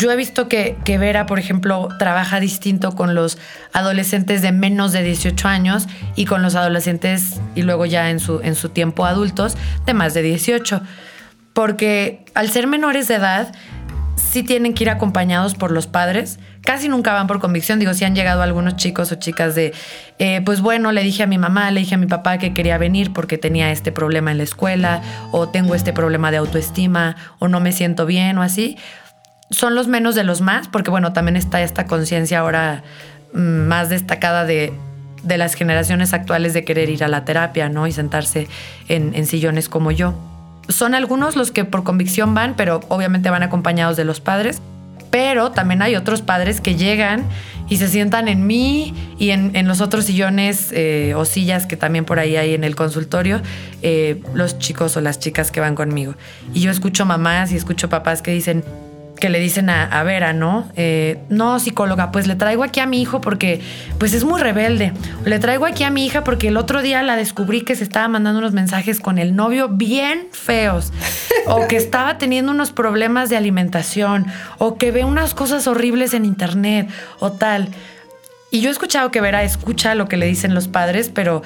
[0.00, 3.36] yo he visto que, Vera, por ejemplo, trabaja distinto con los
[3.74, 8.40] adolescentes de menos de 18 años y con los adolescentes y luego ya en su,
[8.42, 10.80] en su tiempo adultos de más de 18.
[11.52, 13.52] Porque al ser menores de edad,
[14.16, 16.38] sí tienen que ir acompañados por los padres.
[16.62, 17.78] Casi nunca van por convicción.
[17.78, 19.74] Digo, si han llegado algunos chicos o chicas de,
[20.18, 22.78] eh, pues bueno, le dije a mi mamá, le dije a mi papá que quería
[22.78, 27.48] venir porque tenía este problema en la escuela, o tengo este problema de autoestima, o
[27.48, 28.78] no me siento bien, o así
[29.50, 32.82] son los menos de los más, porque bueno, también está esta conciencia ahora
[33.32, 34.72] mm, más destacada de,
[35.24, 37.86] las generaciones actuales de querer ir a la terapia, ¿no?
[37.86, 38.48] Y sentarse
[38.88, 40.14] en, en sillones como yo.
[40.68, 44.62] Son algunos los que por convicción van, pero obviamente van acompañados de los padres.
[45.10, 47.24] Pero también hay otros padres que llegan
[47.68, 52.04] y se sientan en mí y en, los otros sillones eh, o sillas que también
[52.04, 53.42] por ahí hay en el consultorio,
[53.82, 56.14] eh, los chicos o las chicas que van conmigo.
[56.54, 58.64] Y yo escucho mamás y escucho papás que dicen,
[59.20, 60.66] que le dicen a, Vera, ¿no?
[60.74, 63.60] Eh, no, psicóloga, pues le traigo aquí a mi hijo porque
[63.98, 64.92] pues es muy rebelde.
[65.24, 68.08] Le traigo aquí a mi hija porque el otro día la descubrí que se estaba
[68.08, 70.92] mandando unos mensajes con el novio bien feos.
[71.46, 74.26] o que estaba teniendo unos problemas de alimentación.
[74.58, 76.88] O que ve unas cosas horribles en internet.
[77.20, 77.68] O tal.
[78.50, 81.42] Y yo he escuchado que Vera escucha lo que le dicen los padres, pero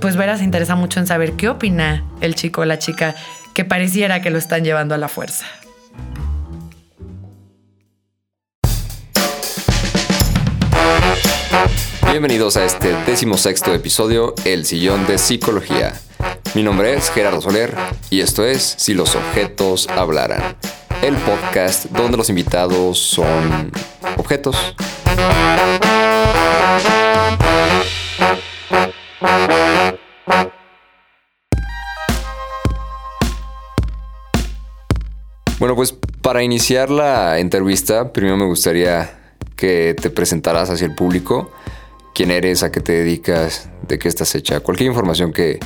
[0.00, 3.14] pues Vera se interesa mucho en saber qué opina el chico o la chica
[3.54, 5.46] que pareciera que lo están llevando a la fuerza.
[12.10, 15.92] Bienvenidos a este decimosexto episodio, El Sillón de Psicología.
[16.54, 17.76] Mi nombre es Gerardo Soler
[18.08, 20.56] y esto es Si los objetos hablaran,
[21.02, 23.70] el podcast donde los invitados son
[24.16, 24.56] objetos.
[35.58, 41.52] Bueno, pues para iniciar la entrevista, primero me gustaría que te presentaras hacia el público
[42.14, 44.60] quién eres, a qué te dedicas, de qué estás hecha.
[44.60, 45.58] Cualquier información que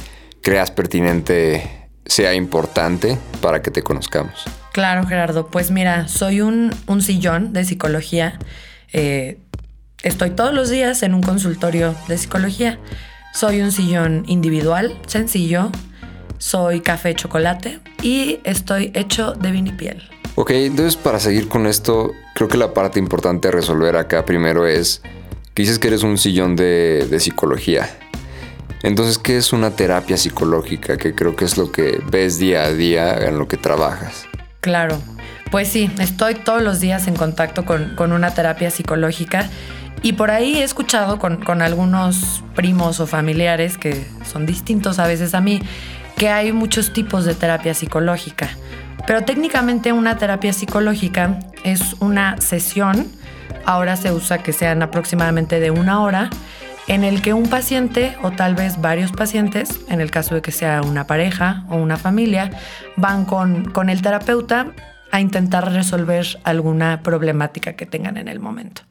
[0.43, 4.45] creas pertinente sea importante para que te conozcamos.
[4.73, 5.47] Claro, Gerardo.
[5.47, 8.39] Pues mira, soy un, sillón de psicología.
[8.93, 9.39] Eh,
[10.03, 12.79] estoy todos los días en un consultorio de psicología.
[13.35, 15.71] Soy un sillón individual, sencillo.
[16.39, 20.03] Soy café chocolate y estoy hecho de vinipiel.
[20.35, 24.67] Ok, entonces para seguir con esto, creo que la parte importante a resolver acá primero
[24.67, 25.03] es
[25.55, 27.89] que dices que eres un sillón de, psicología.
[28.83, 30.97] Entonces, ¿qué es una terapia psicológica?
[30.97, 34.27] Que creo que es lo que ves día a día en lo que trabajas.
[34.61, 35.01] Claro,
[35.51, 39.49] pues sí, estoy todos los días en contacto con, una terapia psicológica
[40.03, 45.07] y por ahí he escuchado con, con, algunos primos o familiares que son distintos a
[45.07, 45.61] veces a mí,
[46.17, 48.51] que hay muchos tipos de terapia psicológica.
[49.07, 53.07] Pero técnicamente una terapia psicológica es una sesión
[53.65, 56.31] ahora se usa que sean aproximadamente de una hora,
[56.89, 60.53] en el que un paciente o tal vez varios pacientes, en el caso de que
[60.53, 62.51] sea una pareja o una familia,
[62.97, 64.73] van con, con el terapeuta
[65.11, 68.83] a intentar resolver alguna problemática que tengan en el momento.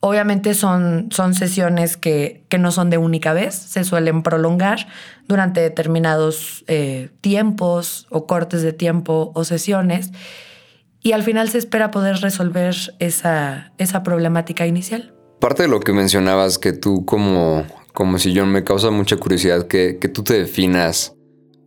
[0.00, 4.86] Obviamente son, son sesiones que, que, no son de única vez, se suelen prolongar
[5.26, 10.12] durante determinados eh, tiempos o cortes de tiempo o sesiones
[11.06, 15.14] y al final se espera poder resolver esa, esa problemática inicial.
[15.38, 19.98] Parte de lo que mencionabas, que tú como, como sillón, me causa mucha curiosidad que,
[20.00, 21.14] que tú te definas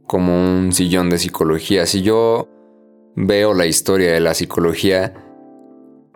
[0.06, 1.86] como un sillón de psicología.
[1.86, 2.50] Si yo
[3.16, 5.14] veo la historia de la psicología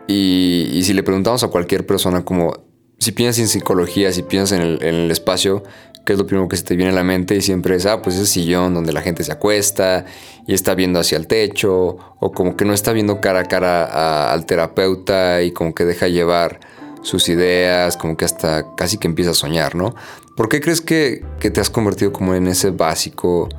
[0.05, 2.65] y, si le preguntamos a cualquier persona como
[2.99, 5.63] si piensas en psicología, si piensas en el espacio,
[6.05, 8.01] que es lo primero que se te viene a la mente y siempre es, ah,
[8.01, 10.05] pues ese sillón donde la gente se acuesta
[10.45, 14.31] y está viendo hacia el techo o como que no está viendo cara a cara
[14.31, 16.59] al terapeuta y como que deja llevar
[17.01, 19.95] sus ideas, como que hasta casi que empieza a soñar, ¿no?
[20.35, 23.49] ¿Por qué crees que, te has convertido como en ese básico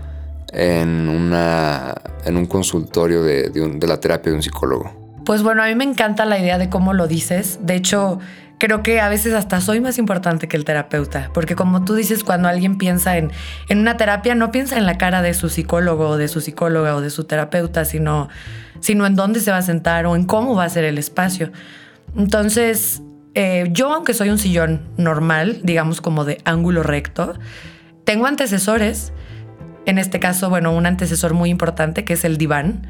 [0.53, 1.95] en, una,
[2.25, 5.05] en un consultorio de, de la terapia de un psicólogo?
[5.25, 7.59] Pues bueno, a mí me encanta la idea de cómo lo dices.
[7.63, 8.19] De hecho,
[8.65, 12.25] creo que a veces hasta soy más importante que el terapeuta, porque como tú dices,
[12.25, 13.31] cuando alguien piensa en,
[13.69, 16.97] en una terapia, no piensa en la cara de su psicólogo o de su psicóloga
[16.97, 18.31] o de su terapeuta, sino,
[18.81, 21.53] sino en dónde se va a sentar o en cómo va a ser el espacio.
[22.17, 23.03] Entonces,
[23.35, 27.35] eh, yo, aunque soy un sillón normal, digamos como de ángulo recto,
[28.05, 29.13] tengo antecesores.
[29.85, 32.87] En este caso, bueno, un antecesor muy importante que es el diván,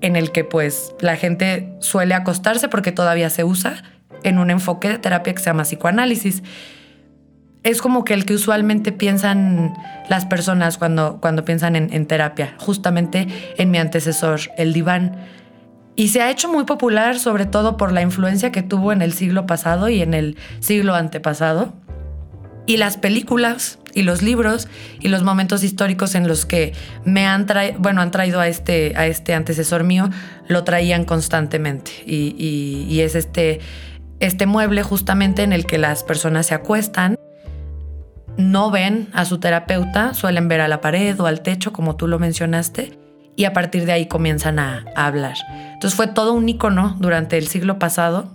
[0.00, 3.82] en el que pues la gente suele acostarse porque todavía se usa
[4.22, 6.42] en un enfoque de terapia que se llama psicoanálisis.
[7.62, 9.74] Es como que el que usualmente piensan
[10.08, 15.16] las personas cuando, cuando piensan en, terapia, justamente en mi antecesor, el diván.
[15.94, 19.12] y se ha hecho muy popular sobre todo por la influencia que tuvo en el
[19.12, 21.72] siglo pasado y en el siglo antepasado.
[22.66, 24.68] Y las películas y los libros
[25.00, 26.72] y los momentos históricos en los que
[27.04, 30.10] me han traído, bueno, han traído a este, a este antecesor mío,
[30.48, 31.90] lo traían constantemente.
[32.06, 33.60] Y, es este,
[34.22, 37.16] este mueble justamente en el que las personas se acuestan,
[38.36, 42.06] no ven a su terapeuta, suelen ver a la pared o al techo, como tú
[42.06, 42.98] lo mencionaste,
[43.34, 45.34] y a partir de ahí comienzan a, hablar.
[45.74, 48.28] Entonces fue todo un icono durante el siglo pasado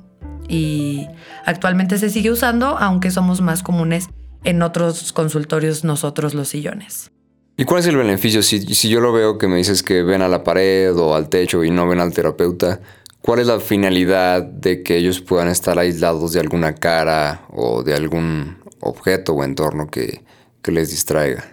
[0.49, 1.07] y
[1.45, 4.09] actualmente se sigue usando, aunque somos más comunes
[4.43, 7.11] en otros consultorios nosotros los sillones.
[7.55, 8.43] ¿Y cuál es el beneficio?
[8.43, 11.29] Si, si yo lo veo que me dices que ven a la pared o al
[11.29, 12.81] techo y no ven al terapeuta,
[13.27, 17.94] ¿cuál es la finalidad de que ellos puedan estar aislados de alguna cara o de
[17.94, 20.24] algún objeto o entorno que,
[20.62, 21.44] que les distraiga?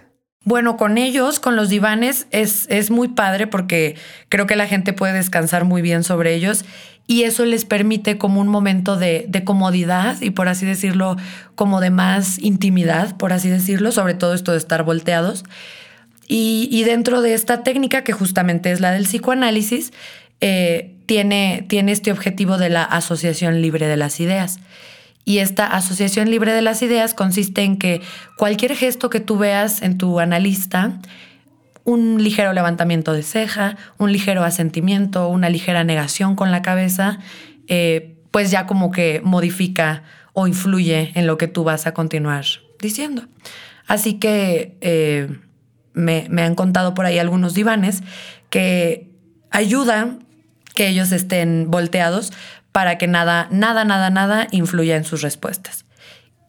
[0.45, 3.97] Bueno, con ellos, con los divanes, es, es muy padre porque
[4.29, 6.63] creo que la gente puede descansar muy bien sobre ellos
[7.07, 11.17] y eso les permite como un momento de, comodidad y por así decirlo,
[11.55, 15.43] como de más intimidad, por así decirlo, sobre todo esto de estar volteados.
[16.27, 19.93] Y, dentro de esta técnica, que justamente es la del psicoanálisis,
[20.41, 24.59] eh, tiene, tiene este objetivo de la asociación libre de las ideas.
[25.23, 28.01] Y esta asociación libre de las ideas consiste en que
[28.37, 30.99] cualquier gesto que tú veas en tu analista,
[31.83, 37.19] un ligero levantamiento de ceja, un ligero asentimiento, una ligera negación con la cabeza,
[37.67, 40.03] eh, pues ya como que modifica
[40.33, 42.45] o influye en lo que tú vas a continuar
[42.79, 43.23] diciendo.
[43.87, 45.29] Así que eh,
[45.93, 48.03] me, me han contado por ahí algunos divanes
[48.49, 49.09] que
[49.49, 50.19] ayuda
[50.75, 52.31] que ellos estén volteados
[52.71, 55.85] para que nada, nada, nada, nada influya en sus respuestas.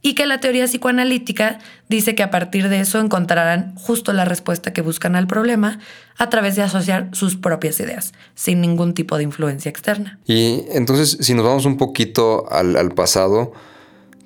[0.03, 1.59] Y que la teoría psicoanalítica
[1.89, 5.81] dice que a partir de eso encontrarán justo la respuesta que buscan al problema
[6.17, 10.21] a través de asociar sus propias ideas, sin ningún tipo de influencia externa.
[10.25, 13.53] Y entonces, si nos vamos un poquito al, pasado,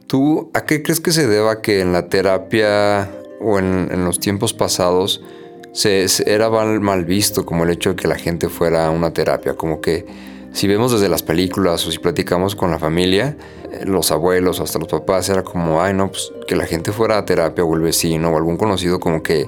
[0.06, 3.10] ¿tú a qué crees que se deba que en la terapia
[3.40, 5.22] o en, los tiempos pasados
[5.72, 9.54] se, era mal, visto como el hecho de que la gente fuera a una terapia?
[9.54, 10.06] Como que
[10.52, 13.36] si vemos desde las películas o si platicamos con la familia,
[13.72, 17.18] eh, los abuelos, hasta los papás, era como, ay, no, pues que la gente fuera
[17.18, 19.46] a terapia o el vecino o algún conocido, como que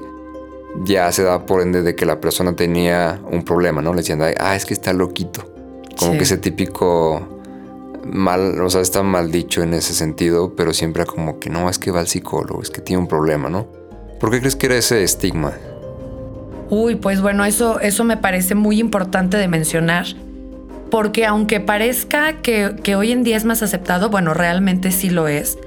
[0.84, 3.92] ya se da por ende de que la persona tenía un problema, ¿no?
[3.92, 5.52] Le decían, ah, es que está loquito.
[5.98, 7.28] Como que ese típico
[8.04, 11.78] mal, o sea, está mal dicho en ese sentido, pero siempre como que no, es
[11.78, 13.66] que va al psicólogo, es que tiene un problema, ¿no?
[14.18, 15.52] ¿Por qué crees que era ese estigma?
[16.74, 20.06] Uy, pues bueno, eso, eso me parece muy importante de mencionar
[20.90, 25.58] porque aunque parezca que, hoy en día es más aceptado, bueno, realmente sí lo es,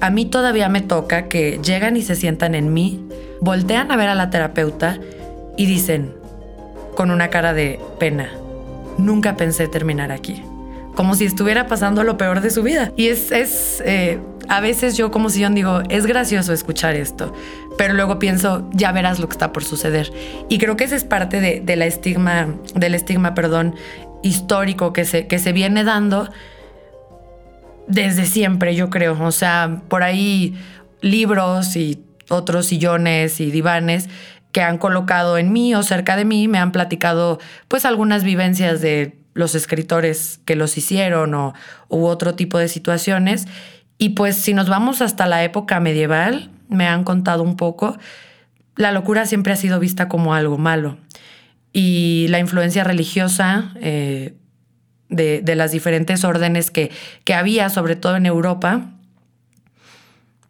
[0.00, 3.06] a mí todavía me toca que llegan y se sientan en mí,
[3.40, 4.98] voltean a ver a la terapeuta
[5.56, 6.12] y dicen,
[6.96, 8.32] con una cara de pena,
[8.98, 10.42] nunca pensé terminar aquí.
[10.96, 12.90] Como si estuviera pasando lo peor de su vida.
[12.96, 14.18] Y es, es eh,
[14.48, 17.32] a veces yo como si yo digo, es gracioso escuchar esto,
[17.76, 20.12] pero luego pienso, ya verás lo que está por suceder.
[20.48, 23.74] Y creo que ese es parte de, de la estigma, del estigma, perdón,
[24.22, 26.28] histórico que se, que se viene dando
[27.86, 29.16] desde siempre, yo creo.
[29.22, 30.58] O sea, por ahí
[31.00, 34.08] libros y otros sillones y divanes
[34.52, 37.38] que han colocado en mí o cerca de mí me han platicado
[37.68, 41.52] pues algunas vivencias de los escritores que los hicieron o
[41.88, 43.46] u otro tipo de situaciones.
[43.98, 47.96] Y pues si nos vamos hasta la época medieval, me han contado un poco,
[48.76, 50.98] la locura siempre ha sido vista como algo malo
[51.72, 54.34] y la influencia religiosa eh,
[55.08, 56.90] de, las diferentes órdenes que,
[57.24, 58.90] que había, sobre todo en Europa,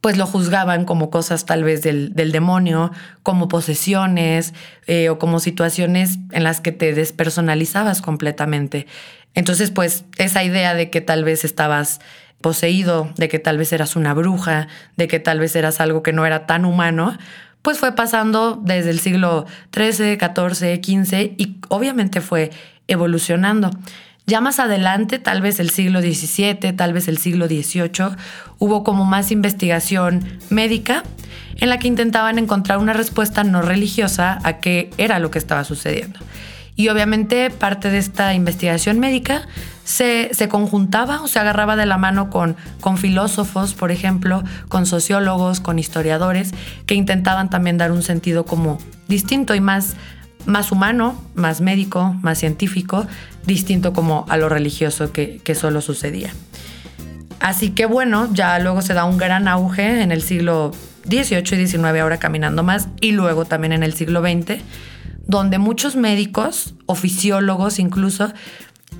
[0.06, 2.92] pues lo juzgaban como cosas tal vez del, demonio,
[3.24, 4.54] como posesiones
[4.86, 8.86] eh, o como situaciones en las que te despersonalizabas completamente.
[9.34, 12.00] Entonces, pues esa idea de que tal vez estabas
[12.40, 16.12] poseído, de que tal vez eras una bruja, de que tal vez eras algo que
[16.12, 17.16] no era tan humano,
[17.62, 22.50] pues fue pasando desde el siglo XIII, XIV, XV y obviamente fue
[22.86, 23.70] evolucionando.
[24.28, 28.16] Ya más adelante, tal vez el siglo XVII, tal vez el siglo XVIII,
[28.58, 31.04] hubo como más investigación médica
[31.56, 35.64] en la que intentaban encontrar una respuesta no religiosa a qué era lo que estaba
[35.64, 36.18] sucediendo.
[36.76, 39.42] Y obviamente parte de esta investigación médica
[39.84, 45.60] se, conjuntaba o se agarraba de la mano con, con filósofos, por ejemplo, con sociólogos,
[45.60, 46.52] con historiadores,
[46.84, 48.78] que intentaban también dar un sentido como
[49.08, 49.94] distinto y más,
[50.44, 53.06] más humano, más médico, más científico,
[53.46, 56.30] distinto como a lo religioso que, que solo sucedía.
[57.40, 60.72] Así que bueno, ya luego se da un gran auge en el siglo
[61.08, 64.62] XVIII y XIX, ahora caminando más, y luego también en el siglo XX
[65.26, 68.32] donde muchos médicos o fisiólogos incluso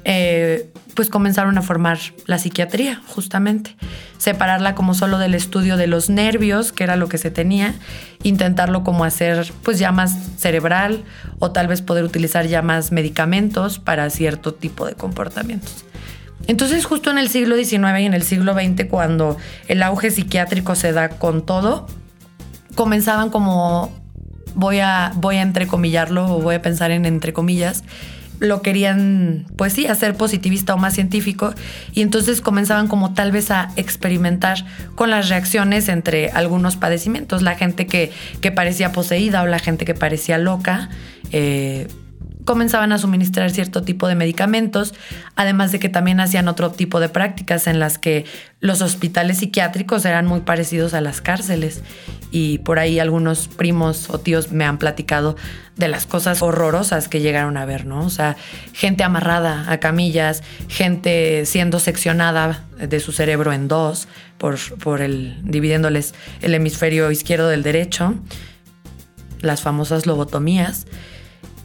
[0.04, 3.76] eh, pues comenzaron a formar la psiquiatría, justamente.
[4.18, 7.74] Separarla como solo del estudio de los nervios, que era lo que se tenía,
[8.22, 11.04] intentarlo como hacer pues ya más cerebral
[11.38, 15.84] o tal vez poder utilizar ya más medicamentos para cierto tipo de comportamientos.
[16.46, 19.36] Entonces justo en el siglo XIX y en el siglo XX, cuando
[19.68, 21.86] el auge psiquiátrico se da con todo,
[22.74, 23.92] comenzaban como,
[24.56, 27.84] voy a, voy a entrecomillarlo o voy a pensar en entre comillas,
[28.40, 31.54] lo querían, pues sí, hacer positivista o más científico,
[31.92, 37.54] y entonces comenzaban como tal vez a experimentar con las reacciones entre algunos padecimientos, la
[37.54, 38.10] gente que,
[38.40, 40.90] que parecía poseída o la gente que parecía loca.
[41.32, 41.88] Eh,
[42.46, 44.94] comenzaban a suministrar cierto tipo de medicamentos,
[45.34, 48.24] además de que también hacían otro tipo de prácticas en las que
[48.60, 51.82] los hospitales psiquiátricos eran muy parecidos a las cárceles.
[52.30, 55.36] Y por ahí algunos primos o tíos me han platicado
[55.76, 58.06] de las cosas horrorosas que llegaron a ver, ¿no?
[58.06, 58.36] O sea,
[58.72, 65.36] gente amarrada a camillas, gente siendo seccionada de su cerebro en dos, por, por el,
[65.42, 68.14] dividiéndoles el hemisferio izquierdo del derecho,
[69.40, 70.86] las famosas lobotomías.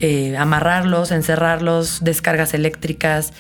[0.04, 3.34] Eh, amarrarlos, encerrarlos, descargas eléctricas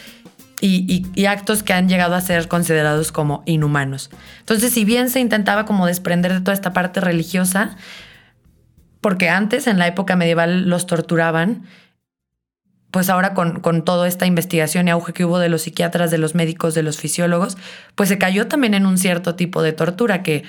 [0.61, 4.11] y, actos que han llegado a ser considerados como inhumanos.
[4.41, 7.77] Entonces, si bien se intentaba como desprender de toda esta parte religiosa,
[9.01, 11.63] porque antes, en la época medieval, los torturaban,
[12.91, 16.19] pues ahora con, con, toda esta investigación y auge que hubo de los psiquiatras, de
[16.19, 17.57] los médicos, de los fisiólogos,
[17.95, 20.43] pues se cayó también en un cierto tipo de tortura que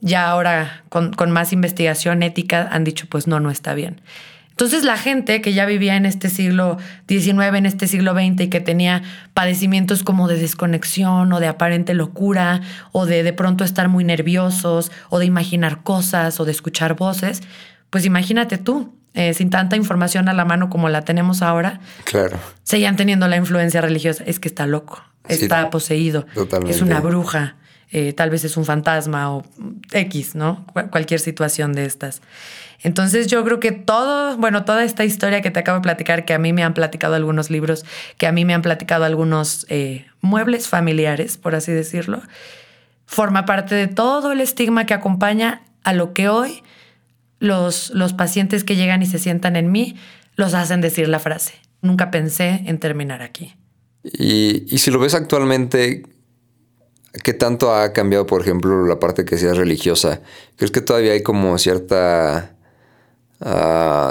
[0.00, 4.00] ya ahora con, con más investigación ética han dicho, pues no, no está bien.
[4.58, 8.48] Entonces la gente que ya vivía en este siglo XIX, en este siglo XX y
[8.48, 13.88] que tenía padecimientos como de desconexión o de aparente locura o de de pronto estar
[13.88, 17.40] muy nerviosos o de imaginar cosas o de escuchar voces,
[17.90, 22.36] pues imagínate tú, eh, sin tanta información a la mano como la tenemos ahora, claro.
[22.64, 24.24] seguían teniendo la influencia religiosa.
[24.26, 26.26] Es que está loco, está poseído,
[26.66, 27.54] es una bruja,
[27.90, 29.44] eh, tal vez es un fantasma o
[29.92, 30.66] X, ¿no?
[30.90, 32.20] Cualquier situación de estas.
[32.82, 36.34] Entonces yo creo que todo, bueno, toda esta historia que te acabo de platicar, que
[36.34, 37.84] a mí me han platicado algunos libros,
[38.18, 42.22] que a mí me han platicado algunos eh, muebles familiares, por así decirlo,
[43.06, 46.62] forma parte de todo el estigma que acompaña a lo que hoy
[47.40, 49.96] los, los pacientes que llegan y se sientan en mí
[50.36, 51.54] los hacen decir la frase.
[51.80, 53.56] Nunca pensé en terminar aquí.
[54.04, 56.02] Y, y si lo ves actualmente,
[57.24, 60.20] ¿qué tanto ha cambiado, por ejemplo, la parte que sea religiosa?
[60.56, 62.54] ¿Crees que todavía hay como cierta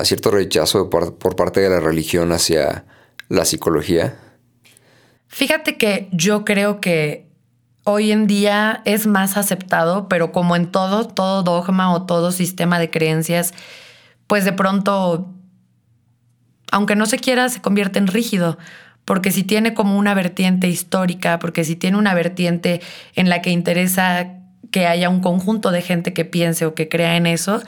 [0.04, 2.86] cierto rechazo por, parte de la religión hacia
[3.30, 4.18] la psicología?
[5.28, 7.28] Fíjate que yo creo que
[7.84, 12.80] hoy en día es más aceptado, pero como en todo, todo dogma o todo sistema
[12.80, 13.54] de creencias,
[14.28, 15.34] pues de pronto,
[16.72, 18.58] aunque no se quiera, se convierte en rígido,
[19.08, 22.82] porque si tiene como una vertiente histórica, porque si tiene una vertiente
[23.16, 24.34] en la que interesa
[24.70, 27.64] que haya un conjunto de gente que piense o que crea en eso,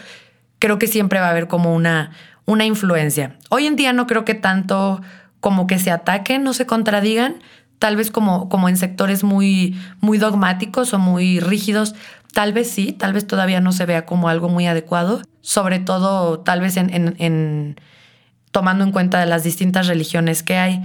[0.60, 2.12] creo que siempre va a haber como una,
[2.44, 3.38] una influencia.
[3.48, 5.02] Hoy en día no creo que tanto
[5.40, 7.36] como que se ataquen o se contradigan,
[7.80, 11.96] tal vez como, como en sectores muy, muy dogmáticos o muy rígidos,
[12.34, 16.42] tal vez sí, tal vez todavía no se vea como algo muy adecuado, sobre todo
[16.42, 17.80] tal vez en, en,
[18.52, 20.82] tomando en cuenta las distintas religiones que hay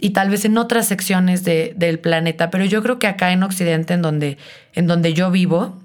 [0.00, 3.42] y tal vez en otras secciones de, del planeta, pero yo creo que acá en
[3.42, 4.38] Occidente, en donde,
[4.72, 5.80] en donde yo vivo,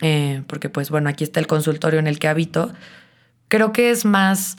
[0.00, 2.72] eh, porque pues bueno, aquí está el consultorio en el que habito,
[3.48, 4.56] creo que es más,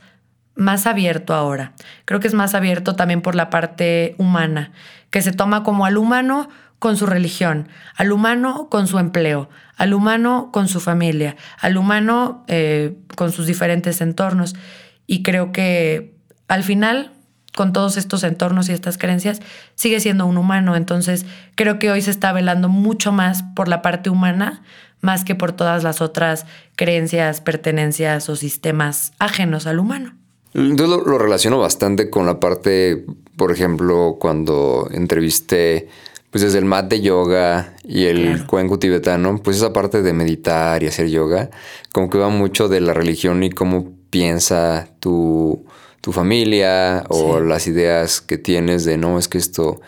[0.55, 1.73] más abierto ahora.
[2.05, 4.71] Creo que es más abierto también por la parte humana,
[5.09, 9.93] que se toma como al humano con su religión, al humano con su empleo, al
[9.93, 14.55] humano con su familia, al humano eh, con sus diferentes entornos.
[15.07, 16.13] Y creo que
[16.47, 17.12] al final,
[17.55, 19.41] con todos estos entornos y estas creencias,
[19.75, 20.75] sigue siendo un humano.
[20.75, 24.63] Entonces, creo que hoy se está velando mucho más por la parte humana
[25.03, 26.45] más que por todas las otras
[26.77, 30.15] creencias, pertenencias o sistemas ajenos al humano.
[30.53, 33.05] Yo lo, relaciono bastante con la parte,
[33.36, 35.89] por ejemplo, cuando entrevisté
[36.31, 40.81] pues desde el mat de yoga y el cuenco tibetano, pues esa parte de meditar
[40.81, 41.51] y hacer yoga,
[41.91, 45.65] como que va mucho de la religión y cómo piensa tu,
[46.03, 49.79] tu familia o las ideas que tienes de no, es que esto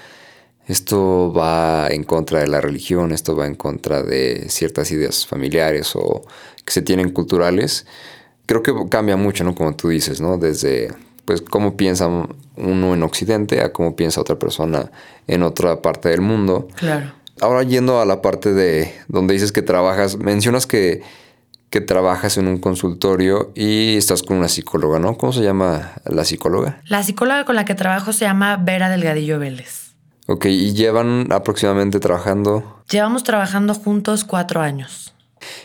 [0.66, 5.92] esto va en contra de la religión, esto va en contra de ciertas ideas familiares
[5.94, 6.22] o
[6.64, 7.86] que se tienen culturales.
[8.46, 9.56] Creo que cambia mucho, ¿no?
[9.56, 10.38] Como tú dices, ¿no?
[10.38, 10.94] Desde,
[11.26, 12.08] pues, cómo piensa
[12.56, 14.90] uno en Occidente a cómo piensa otra persona
[15.28, 16.70] en otra parte del mundo.
[16.76, 17.12] Claro.
[17.42, 21.04] Ahora yendo a la parte de donde dices que trabajas, mencionas que,
[21.76, 25.18] que trabajas en un consultorio y estás con una psicóloga, ¿no?
[25.18, 26.80] ¿Cómo se llama la psicóloga?
[26.86, 29.94] La psicóloga con la que trabajo se llama Vera Delgadillo Vélez.
[30.28, 32.82] Ok, ¿y llevan aproximadamente trabajando?
[32.90, 35.14] Llevamos trabajando juntos cuatro años.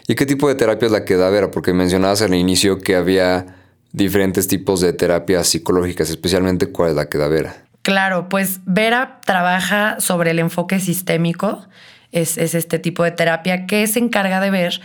[0.08, 1.52] ¿Y qué tipo de terapia es la que da Vera?
[1.52, 3.46] Porque mencionabas al inicio que había
[3.92, 7.54] diferentes tipos de terapias psicológicas, especialmente cuál es la que da Vera.
[7.82, 11.68] Claro, pues Vera trabaja sobre el enfoque sistémico,
[12.10, 14.80] es, este tipo de terapia que se encarga de ver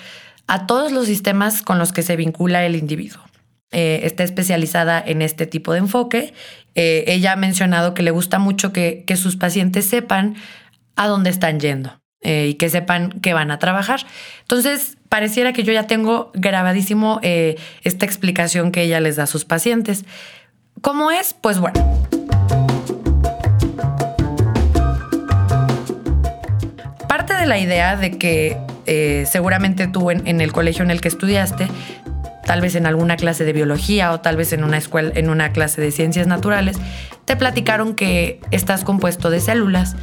[0.47, 3.23] a todos los sistemas con los que se vincula el individuo.
[3.71, 6.33] Eh, está especializada en este tipo de enfoque.
[6.75, 10.35] Eh, ella ha mencionado que le gusta mucho que, sus pacientes sepan
[10.95, 14.01] a dónde están yendo eh, y que sepan que van a trabajar.
[14.41, 19.45] Entonces, pareciera que yo ya tengo grabadísimo esta explicación que ella les da a sus
[19.45, 20.05] pacientes.
[20.81, 21.33] ¿Cómo es?
[21.33, 21.81] Pues bueno.
[27.09, 31.67] Parte de la idea de que seguramente tú en, el colegio en el que estudiaste
[32.45, 35.51] tal vez en alguna clase de biología o tal vez en una escuela, en una
[35.51, 36.77] clase de ciencias naturales,
[37.25, 39.95] te platicaron que estás compuesto de células.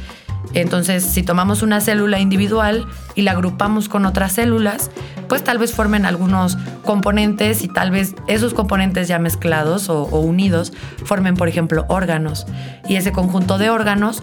[0.53, 2.85] Entonces, si tomamos una célula individual
[3.15, 4.91] y la agrupamos con otras células,
[5.27, 10.73] pues tal vez formen algunos componentes y tal vez esos componentes ya mezclados o, unidos
[11.05, 12.45] formen, por ejemplo, órganos.
[12.87, 14.21] Y ese conjunto de órganos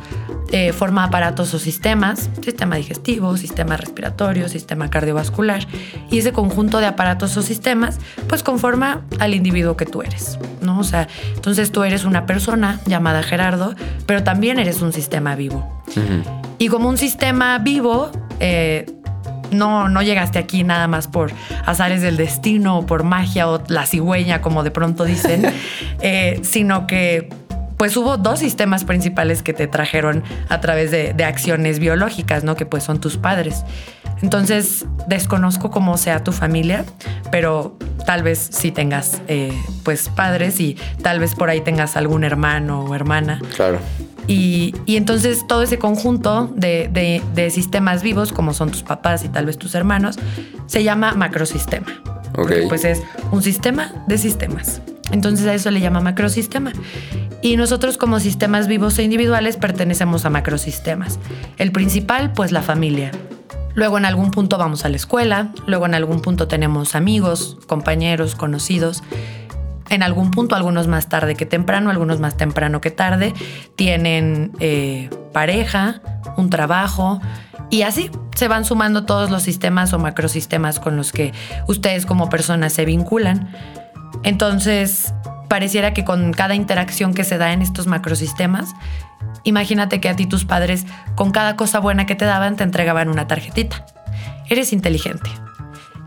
[0.52, 5.66] eh, forma aparatos o sistemas, sistema digestivo, sistema respiratorio, sistema cardiovascular.
[6.10, 10.80] Y ese conjunto de aparatos o sistemas, pues conforma al individuo que tú eres, ¿no?
[10.80, 13.74] O sea, entonces tú eres una persona llamada Gerardo,
[14.06, 15.82] pero también eres un sistema vivo.
[16.58, 18.86] Y como un sistema vivo, eh,
[19.52, 21.32] no, no llegaste aquí nada más por
[21.66, 25.52] azares del destino o por magia o la cigüeña, como de pronto dicen,
[26.00, 27.28] eh, sino que
[27.80, 32.54] pues hubo dos sistemas principales que te trajeron a través de, acciones biológicas, ¿no?
[32.54, 33.64] Que pues son tus padres.
[34.20, 36.84] Entonces, desconozco cómo sea tu familia,
[37.32, 42.22] pero tal vez sí tengas eh, pues padres y tal vez por ahí tengas algún
[42.22, 43.40] hermano o hermana.
[43.56, 43.78] Claro.
[44.30, 49.58] Y, entonces todo ese conjunto de, sistemas vivos, como son tus papás y tal vez
[49.58, 50.18] tus hermanos,
[50.66, 52.00] se llama macrosistema.
[52.38, 52.52] Ok.
[52.68, 54.82] pues es un sistema de sistemas.
[55.10, 56.72] Entonces a eso le llama macrosistema.
[57.42, 61.18] Y nosotros como sistemas vivos e individuales pertenecemos a macrosistemas.
[61.58, 63.10] El principal, pues la familia.
[63.74, 68.36] Luego en algún punto vamos a la escuela, luego en algún punto tenemos amigos, compañeros,
[68.36, 69.02] conocidos
[69.90, 73.34] en algún punto, algunos más tarde que temprano, algunos más temprano que tarde,
[73.76, 76.00] tienen eh, pareja,
[76.36, 77.20] un trabajo
[77.68, 81.32] y así se van sumando todos los sistemas o macrosistemas con los que
[81.66, 83.52] ustedes como personas se vinculan.
[84.22, 85.12] Entonces,
[85.48, 88.74] pareciera que con cada interacción que se da en estos macrosistemas,
[89.42, 93.08] imagínate que a ti tus padres, con cada cosa buena que te daban, te entregaban
[93.08, 93.86] una tarjetita.
[94.48, 95.30] Eres inteligente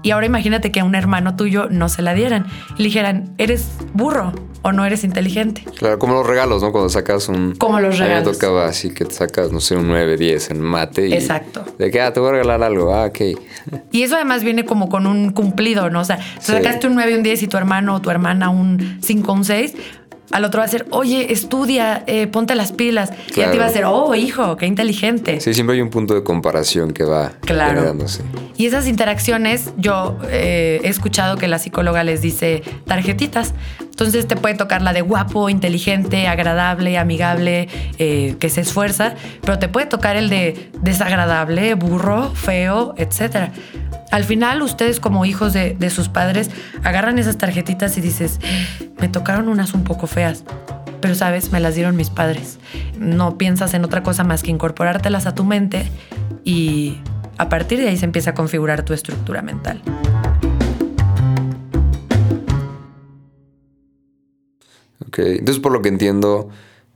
[0.04, 2.46] y ahora imagínate que a un hermano tuyo no se la dieran
[2.78, 5.66] y le dijeran, eres burro o no eres inteligente.
[5.78, 6.72] Claro, como los regalos, ¿no?
[6.72, 7.56] Cuando sacas un...
[7.56, 8.28] Como los regalos.
[8.28, 11.08] A mí tocaba así que te sacas, no sé, un 9, 10 en mate.
[11.08, 11.66] Y Exacto.
[11.78, 12.94] De que, ah, te voy a regalar algo.
[12.94, 13.20] Ah, ok.
[13.92, 16.02] Y eso además viene como con un cumplido, ¿no?
[16.02, 19.34] O sea, sacaste un 9, un 10 y tu hermano o tu hermana un 5,
[19.34, 19.74] un 6
[20.34, 23.12] al otro va a ser, oye, estudia, eh, ponte las pilas.
[23.36, 25.40] Y a ti va a ser, oh, hijo, qué inteligente.
[25.40, 27.76] Sí, siempre hay un punto de comparación que va claro.
[27.76, 28.24] generándose.
[28.58, 33.54] Y esas interacciones, yo eh, he escuchado que la psicóloga les dice tarjetitas.
[33.94, 39.60] Entonces te puede tocar la de guapo, inteligente, agradable, amigable, eh, que se esfuerza, pero
[39.60, 43.52] te puede tocar el de desagradable, burro, feo, etcétera.
[44.10, 46.50] Al final, ustedes como hijos de, sus padres
[46.84, 48.40] agarran esas tarjetitas y dices,
[49.00, 50.44] me tocaron unas un poco feas,
[51.00, 52.58] pero sabes, me las dieron mis padres.
[52.98, 55.88] No piensas en otra cosa más que incorporártelas a tu mente
[56.44, 56.98] y
[57.38, 59.84] a partir de ahí se empieza a configurar tu estructura mental.
[65.18, 66.50] Entonces por lo que entiendo,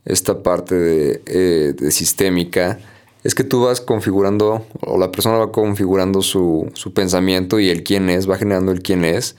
[0.05, 2.79] esta parte de, eh, de sistémica
[3.23, 8.09] es que tú vas configurando, o la persona va configurando su, pensamiento y el quién
[8.09, 9.35] es, va generando el quién es,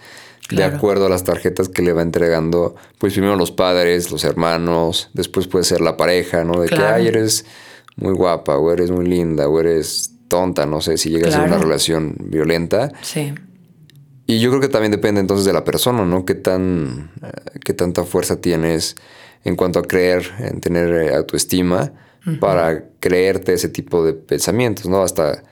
[0.51, 5.11] de acuerdo a las tarjetas que le va entregando, pues primero los padres, los hermanos,
[5.15, 6.61] después puede ser la pareja, ¿no?
[6.61, 7.47] De que, ay, eres
[7.97, 11.59] muy guapa, o eres muy linda, o eres tonta, no sé, si llega a una
[11.59, 12.93] relación violenta.
[13.01, 13.33] Sí.
[14.31, 16.27] Y yo creo que también depende entonces de la persona, ¿no?
[16.27, 18.95] Qué tan, eh, qué tanta fuerza tienes
[19.43, 21.93] en cuanto a creer, en tener eh, autoestima
[22.39, 25.01] para creerte ese tipo de pensamientos, ¿no?
[25.01, 25.43] Hasta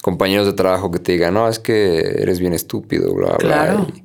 [0.00, 3.86] compañeros de trabajo que te digan, no, es que eres bien estúpido, bla, bla.
[3.94, 4.02] Y,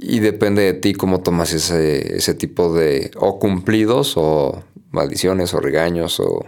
[0.00, 6.20] depende de ti cómo tomas ese, ese tipo de o cumplidos o maldiciones o regaños
[6.20, 6.46] o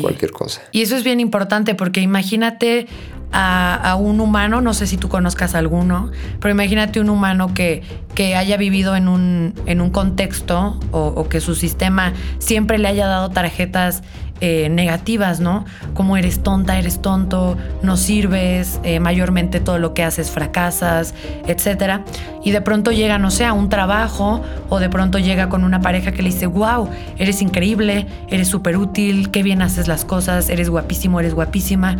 [0.00, 0.62] cualquier cosa.
[0.72, 2.86] Y eso es bien importante porque imagínate
[3.32, 7.82] a, un humano, no sé si tú conozcas alguno, pero imagínate un humano que,
[8.14, 13.06] que haya vivido en un, en un contexto o, que su sistema siempre le haya
[13.06, 14.02] dado tarjetas
[14.40, 15.64] eh, negativas, ¿no?
[15.94, 21.14] Como eres tonta, eres tonto, no sirves, eh, mayormente todo lo que haces fracasas,
[21.46, 22.02] etc.
[22.44, 25.80] Y de pronto llega, no sé, a un trabajo o de pronto llega con una
[25.80, 30.48] pareja que le dice, wow, eres increíble, eres súper útil, qué bien haces las cosas,
[30.50, 31.96] eres guapísimo, eres guapísima.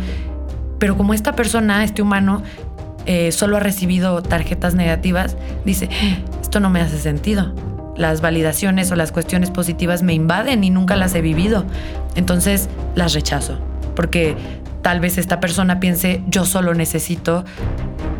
[0.79, 2.41] Pero como esta persona, este humano,
[3.05, 5.89] eh, solo ha recibido tarjetas negativas, dice,
[6.41, 7.53] esto no me hace sentido.
[7.99, 11.65] Las validaciones o las cuestiones positivas me invaden y nunca las he vivido.
[12.15, 13.59] Entonces las rechazo.
[13.95, 14.35] Porque
[14.81, 17.43] tal vez esta persona piense, yo solo necesito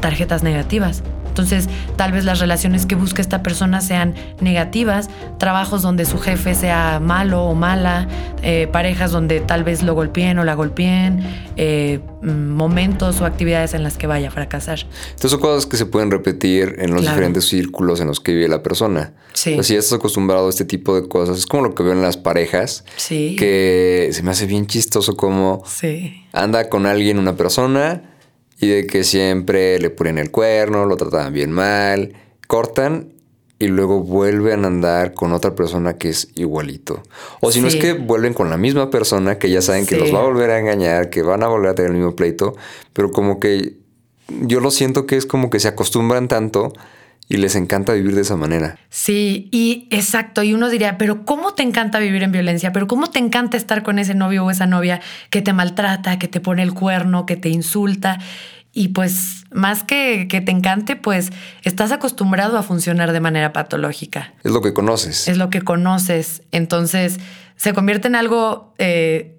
[0.01, 1.01] tarjetas negativas.
[1.39, 6.53] Entonces, tal vez las relaciones que busca esta persona sean negativas, trabajos donde su jefe
[6.53, 8.09] sea malo o mala,
[8.43, 11.23] eh, parejas donde tal vez lo golpeen o la golpeen,
[11.55, 14.79] eh, mm, momentos o actividades en las que vaya a fracasar.
[14.79, 18.49] Entonces, son cosas que se pueden repetir en los diferentes círculos en los que vive
[18.49, 19.13] la persona.
[19.31, 19.57] Sí.
[19.63, 22.01] si ya estás acostumbrado a este tipo de cosas, es como lo que veo en
[22.01, 22.83] las parejas.
[22.97, 23.37] Sí.
[23.39, 26.25] Que se me hace bien chistoso como sí.
[26.33, 28.08] anda con alguien, una persona
[28.59, 32.13] y de que siempre le ponen el cuerno, lo trataban bien mal,
[32.47, 33.13] cortan
[33.57, 37.03] y luego vuelven a andar con otra persona que es igualito.
[37.41, 40.13] O si no es que vuelven con la misma persona que ya saben que los
[40.13, 42.55] va a volver a engañar, que van a volver a tener el mismo pleito,
[42.93, 43.77] pero como que
[44.41, 46.73] yo lo siento que es como que se acostumbran tanto
[47.31, 48.77] y les encanta vivir de esa manera.
[48.89, 50.41] Sí, y exacto.
[50.41, 52.73] Y uno diría, pero ¿cómo te encanta vivir en violencia?
[52.73, 56.27] ¿Pero cómo te encanta estar con ese novio o esa novia que te maltrata, que
[56.27, 58.17] te pone el cuerno, que te insulta?
[58.73, 61.29] Y pues más que que te encante, pues
[61.63, 64.33] estás acostumbrado a funcionar de manera patológica.
[64.43, 65.27] Es lo que conoces.
[65.27, 66.41] Es lo que conoces.
[66.51, 67.19] Entonces
[67.55, 69.37] se convierte en algo, eh,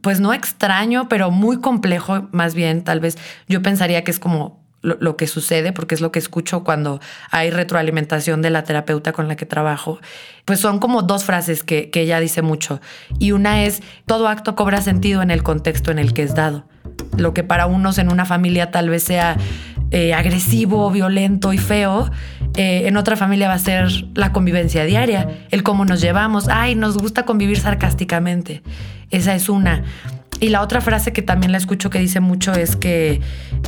[0.00, 4.57] pues no extraño, pero muy complejo, más bien, tal vez yo pensaría que es como
[4.82, 9.28] lo, que sucede, porque es lo que escucho cuando hay retroalimentación de la terapeuta con
[9.28, 9.98] la que trabajo,
[10.44, 12.80] pues son como dos frases que, que ella dice mucho.
[13.18, 16.64] Y una es, todo acto cobra sentido en el contexto en el que es dado.
[17.16, 19.36] Lo que para unos en una familia tal vez sea
[19.90, 22.10] eh, agresivo, violento y feo,
[22.56, 26.48] eh, en otra familia va a ser la convivencia diaria, el cómo nos llevamos.
[26.48, 28.62] Ay, nos gusta convivir sarcásticamente.
[29.10, 29.84] Esa es una.
[30.40, 33.20] Y la otra frase que también la escucho que dice mucho es que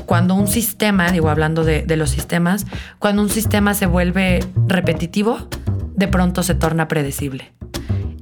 [0.06, 2.66] cuando un sistema, digo hablando de, los sistemas,
[2.98, 5.48] cuando un sistema se vuelve repetitivo,
[5.96, 7.52] de pronto se torna predecible.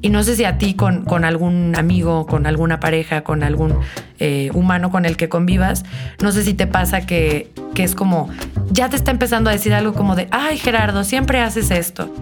[0.00, 3.74] Y no sé si a ti con, algún amigo, con alguna pareja, con algún
[4.18, 5.84] eh, humano con el que convivas,
[6.22, 8.30] no sé si te pasa que, que es como,
[8.70, 12.14] ya te está empezando a decir algo como de, ay Gerardo, siempre haces esto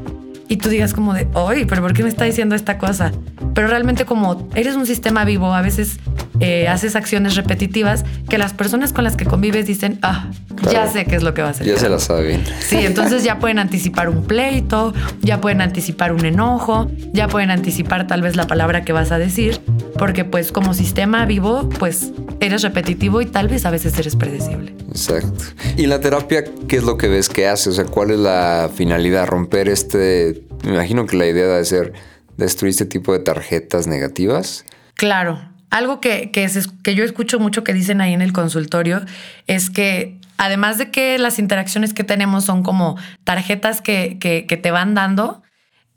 [0.49, 3.13] y tú digas como de, oye, pero ¿por qué me está diciendo esta cosa?
[3.55, 5.99] Pero realmente como eres un sistema vivo, a veces
[6.41, 10.31] eh, haces acciones repetitivas que las personas con las que convives dicen, ah,
[10.71, 11.67] ya sé qué es lo que va a hacer.
[11.67, 12.45] Ya se la saben.
[12.61, 18.07] Sí, entonces ya pueden anticipar un pleito, ya pueden anticipar un enojo, ya pueden anticipar
[18.07, 19.61] tal vez la palabra que vas a decir,
[19.99, 24.75] porque pues como sistema vivo, pues eres repetitivo y tal vez a veces eres predecible.
[24.89, 25.45] Exacto.
[25.77, 27.71] ¿Y la terapia qué es lo que ves que hace?
[27.71, 29.27] O sea, ¿cuál es la finalidad?
[29.27, 31.93] ¿Romper este me imagino que la idea debe ser
[32.37, 34.65] destruir este tipo de tarjetas negativas.
[34.95, 35.39] Claro.
[35.71, 36.49] Algo que, que,
[36.83, 39.05] que yo escucho mucho que dicen ahí en el consultorio
[39.47, 44.71] es que además de que las interacciones que tenemos son como tarjetas que, que, te
[44.71, 45.43] van dando,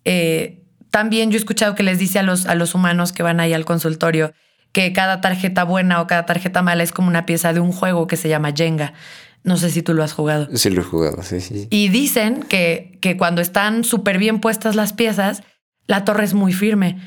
[0.05, 3.39] eh, también yo he escuchado que les dice a los, a los humanos que van
[3.39, 4.33] ahí al consultorio
[4.71, 8.07] que cada tarjeta buena o cada tarjeta mala es como una pieza de un juego
[8.07, 8.93] que se llama Jenga.
[9.43, 10.47] No sé si tú lo has jugado.
[10.55, 11.67] Sí, lo he jugado, sí, sí.
[11.69, 15.43] Y dicen que, que cuando están súper bien puestas las piezas,
[15.89, 16.99] la torre es muy firme,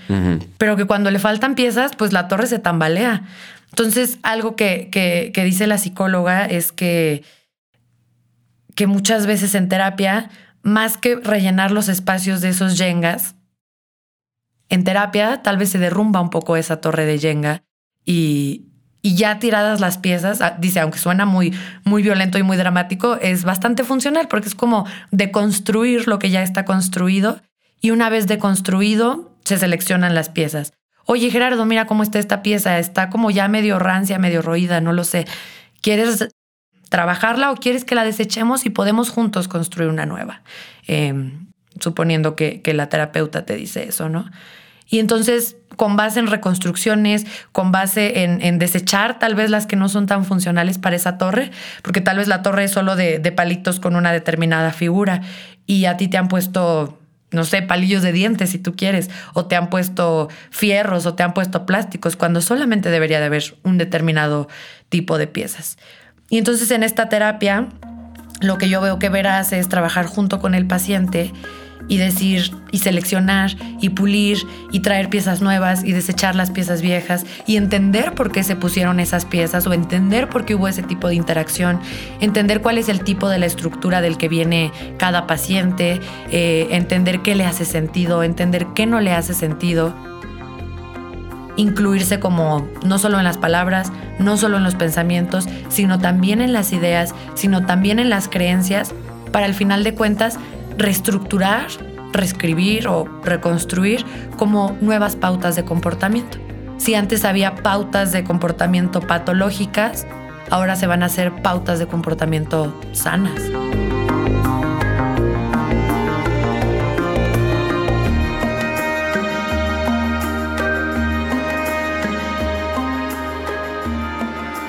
[0.58, 3.22] pero que cuando le faltan piezas, pues la torre se tambalea.
[3.70, 7.22] Entonces, algo que, que, dice la psicóloga es que,
[8.74, 10.30] que muchas veces en terapia,
[10.62, 13.36] más que rellenar los espacios de esos yengas,
[14.68, 17.62] en terapia tal vez se derrumba un poco esa torre de yenga
[18.04, 18.64] y,
[19.00, 23.16] y ya tiradas las piezas, ah, dice, aunque suena muy, muy violento y muy dramático,
[23.22, 27.40] es bastante funcional porque es como deconstruir lo que ya está construido
[27.82, 30.72] y una vez deconstruido se seleccionan las piezas.
[31.04, 34.94] Oye Gerardo, mira cómo está esta pieza, está como ya medio rancia, medio roída, no
[34.94, 35.26] lo sé.
[35.82, 36.28] ¿Quieres
[36.88, 40.42] trabajarla o quieres que la desechemos y podemos juntos construir una nueva?
[40.86, 41.48] Em,
[41.80, 44.30] suponiendo que, que la terapeuta te dice eso, ¿no?
[44.92, 49.88] Y entonces, con base en reconstrucciones, con base en, desechar tal vez las que no
[49.88, 53.80] son tan funcionales para esa torre, porque tal vez la torre es solo de, palitos
[53.80, 55.22] con una determinada figura
[55.64, 56.98] y a ti te han puesto
[57.32, 61.22] no sé, palillos de dientes si tú quieres, o te han puesto fierros o te
[61.22, 64.48] han puesto plásticos, cuando solamente debería de haber un determinado
[64.88, 65.78] tipo de piezas.
[66.28, 67.68] Y entonces en esta terapia,
[68.40, 71.32] lo que yo veo que verás es trabajar junto con el paciente
[71.88, 74.38] y decir y seleccionar y pulir
[74.70, 79.00] y traer piezas nuevas y desechar las piezas viejas y entender por qué se pusieron
[79.00, 81.80] esas piezas o entender por qué hubo ese tipo de interacción,
[82.20, 87.20] entender cuál es el tipo de la estructura del que viene cada paciente, eh, entender
[87.20, 89.94] qué le hace sentido, entender qué no le hace sentido.
[91.56, 96.54] Incluirse como no solo en las palabras, no solo en los pensamientos, sino también en
[96.54, 98.94] las ideas, sino también en las creencias,
[99.32, 100.38] para al final de cuentas
[100.76, 101.66] reestructurar,
[102.12, 104.04] reescribir o reconstruir
[104.36, 106.38] como nuevas pautas de comportamiento.
[106.78, 110.06] Si antes había pautas de comportamiento patológicas,
[110.50, 113.40] ahora se van a hacer pautas de comportamiento sanas.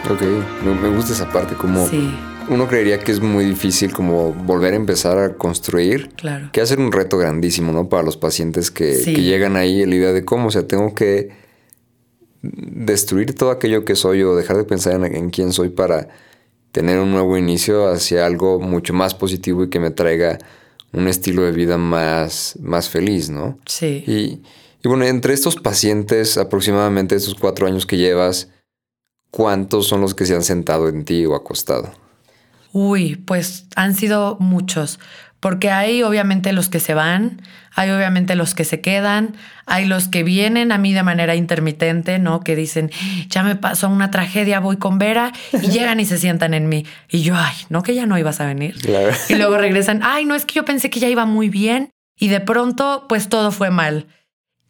[0.09, 0.21] Ok,
[0.81, 1.87] me, gusta esa parte, como
[2.49, 6.09] uno creería que es muy difícil como volver a empezar a construir.
[6.15, 6.49] Claro.
[6.51, 7.87] Que hacer un reto grandísimo, ¿no?
[7.87, 11.29] Para los pacientes que, llegan ahí, la idea de cómo, o sea, tengo que
[12.41, 16.09] destruir todo aquello que soy o dejar de pensar en, en quién soy para
[16.73, 20.39] tener un nuevo inicio hacia algo mucho más positivo y que me traiga
[20.91, 23.57] un estilo de vida más, más feliz, ¿no?
[23.65, 24.03] Sí.
[24.05, 24.41] Y,
[24.83, 28.49] y bueno, entre estos pacientes, aproximadamente estos cuatro años que llevas,
[29.33, 31.91] ¿cuántos son los que se han sentado en ti o acostado?
[32.71, 34.99] Uy, pues han sido muchos,
[35.39, 37.41] porque hay obviamente los que se van,
[37.73, 42.19] hay obviamente los que se quedan, hay los que vienen a mí de manera intermitente,
[42.19, 42.41] ¿no?
[42.41, 42.91] Que dicen,
[43.27, 46.85] ya me pasó una tragedia, voy con Vera, y llegan y se sientan en mí.
[47.09, 48.75] Y yo, ay, no que ya no ibas a venir.
[49.29, 52.27] Y luego regresan, ay, no es que yo pensé que ya iba muy bien, y
[52.27, 54.05] de pronto, pues todo fue mal.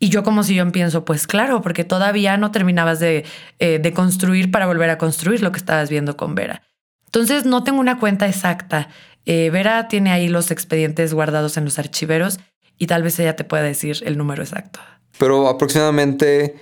[0.04, 3.24] Y yo como si yo pienso, pues claro, porque todavía no terminabas de,
[3.60, 6.62] eh, de construir para volver a construir lo que estabas viendo con Vera.
[7.06, 8.90] Entonces no tengo una cuenta exacta.
[9.26, 12.42] Eh, Vera tiene ahí los expedientes guardados en los archiveros
[12.78, 14.82] y tal vez ella te pueda decir el número exacto.
[15.18, 16.56] Pero aproximadamente,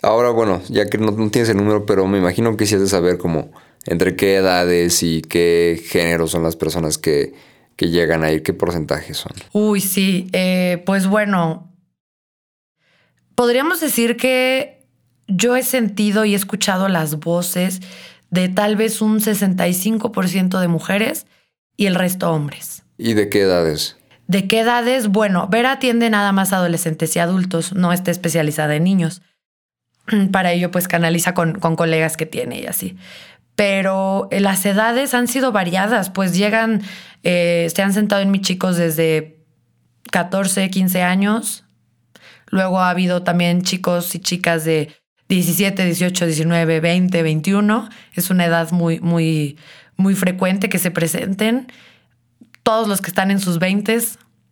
[0.00, 3.50] ahora bueno, ya que no, tienes el número, pero me imagino que de saber como
[3.84, 7.34] entre qué edades y qué géneros son las personas que,
[7.76, 9.32] que llegan ahí, qué porcentajes son.
[9.52, 11.65] Uy, sí, eh, pues bueno,
[13.36, 14.82] podríamos decir que
[15.28, 17.80] yo he sentido y he escuchado las voces
[18.30, 21.26] de tal vez un 65% de mujeres
[21.76, 22.82] y el resto hombres.
[22.98, 23.96] ¿Y de qué edades?
[24.26, 25.08] ¿De qué edades?
[25.08, 29.22] Bueno, Vera atiende nada más adolescentes y adultos, no está especializada en niños.
[30.32, 32.96] Para ello, pues canaliza con, con colegas que tiene y así.
[33.54, 36.82] Pero eh, las edades han sido variadas, pues llegan,
[37.22, 39.44] eh, se han sentado en mis chicos desde
[40.10, 41.65] 14, 15 años
[42.46, 44.94] Luego ha habido también chicos y chicas de
[45.28, 47.88] 17, 18, 19, 20, 21.
[48.14, 49.58] Es una edad muy, muy,
[49.96, 51.72] muy frecuente que se presenten.
[52.62, 53.98] Todos los que están en sus 20,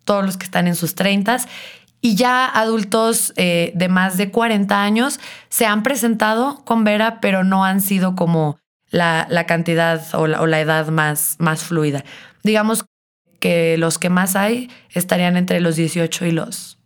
[0.03, 1.37] todos los que están en sus 30
[2.01, 7.43] y ya adultos eh, de más de 40 años se han presentado con Vera, pero
[7.43, 8.59] no han sido como
[8.91, 12.05] la, cantidad o la, o la, edad más, más fluida.
[12.43, 12.85] Digamos
[13.39, 16.77] que los que más hay estarían entre los 18 y los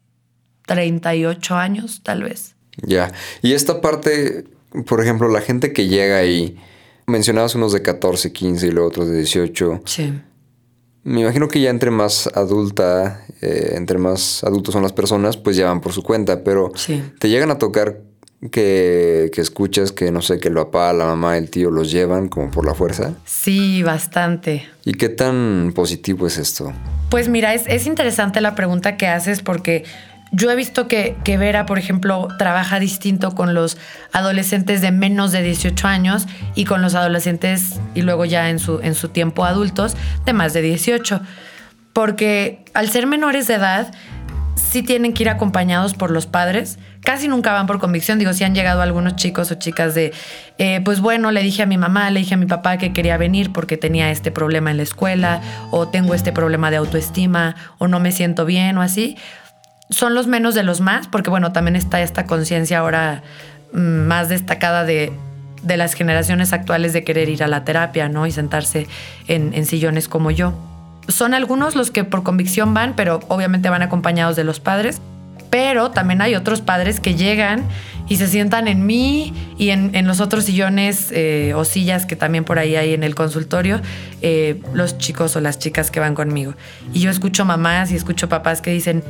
[0.69, 2.55] 38 años, tal vez.
[2.83, 3.11] Ya.
[3.41, 4.45] Y esta parte,
[4.85, 6.57] por ejemplo, la gente que llega ahí,
[7.07, 9.81] mencionabas unos de 14, 15 y luego otros de 18.
[9.85, 10.13] Sí.
[11.03, 15.55] Me imagino que ya entre más adulta, eh, entre más adultos son las personas, pues
[15.55, 17.01] ya van por su cuenta, pero sí.
[17.19, 18.01] te llegan a tocar
[18.51, 22.29] que, que escuchas que, no sé, que el papá, la mamá, el tío los llevan
[22.29, 23.15] como por la fuerza.
[23.25, 24.67] Sí, bastante.
[24.85, 26.71] ¿Y qué tan positivo es esto?
[27.09, 29.83] Pues mira, es, es interesante la pregunta que haces porque
[30.31, 33.77] yo he visto que, que, Vera, por ejemplo, trabaja distinto con los
[34.11, 38.79] adolescentes de menos de 18 años y con los adolescentes y luego ya en su,
[38.81, 41.21] en su tiempo adultos de más de 18.
[41.93, 43.91] Porque al ser menores de edad,
[44.55, 46.77] sí tienen que ir acompañados por los padres.
[47.01, 48.19] Casi nunca van por convicción.
[48.19, 50.13] Digo, si han llegado algunos chicos o chicas de,
[50.59, 53.17] eh, pues bueno, le dije a mi mamá, le dije a mi papá que quería
[53.17, 57.87] venir porque tenía este problema en la escuela, o tengo este problema de autoestima, o
[57.87, 59.17] no me siento bien, o así
[59.89, 63.23] son los menos de los más, porque bueno, también está esta conciencia ahora
[63.73, 65.11] mm, más destacada de,
[65.65, 68.25] las generaciones actuales de querer ir a la terapia, ¿no?
[68.25, 68.87] Y sentarse
[69.27, 70.53] en, en sillones como yo.
[71.09, 75.01] Son algunos los que por convicción van, pero obviamente van acompañados de los padres.
[75.49, 77.65] Pero también hay otros padres que llegan
[78.07, 82.43] y se sientan en mí y en, los otros sillones eh, o sillas que también
[82.43, 83.81] por ahí hay en el consultorio,
[84.21, 86.53] eh, los chicos o las chicas que van conmigo.
[86.93, 89.03] Y yo escucho mamás y escucho papás que dicen,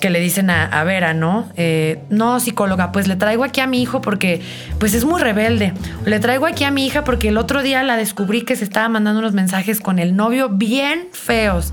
[0.00, 1.48] que le dicen a, Vera, ¿no?
[1.56, 4.42] Eh, no, psicóloga, pues le traigo aquí a mi hijo porque
[4.78, 5.72] pues es muy rebelde.
[6.04, 8.88] Le traigo aquí a mi hija porque el otro día la descubrí que se estaba
[8.88, 11.72] mandando unos mensajes con el novio bien feos.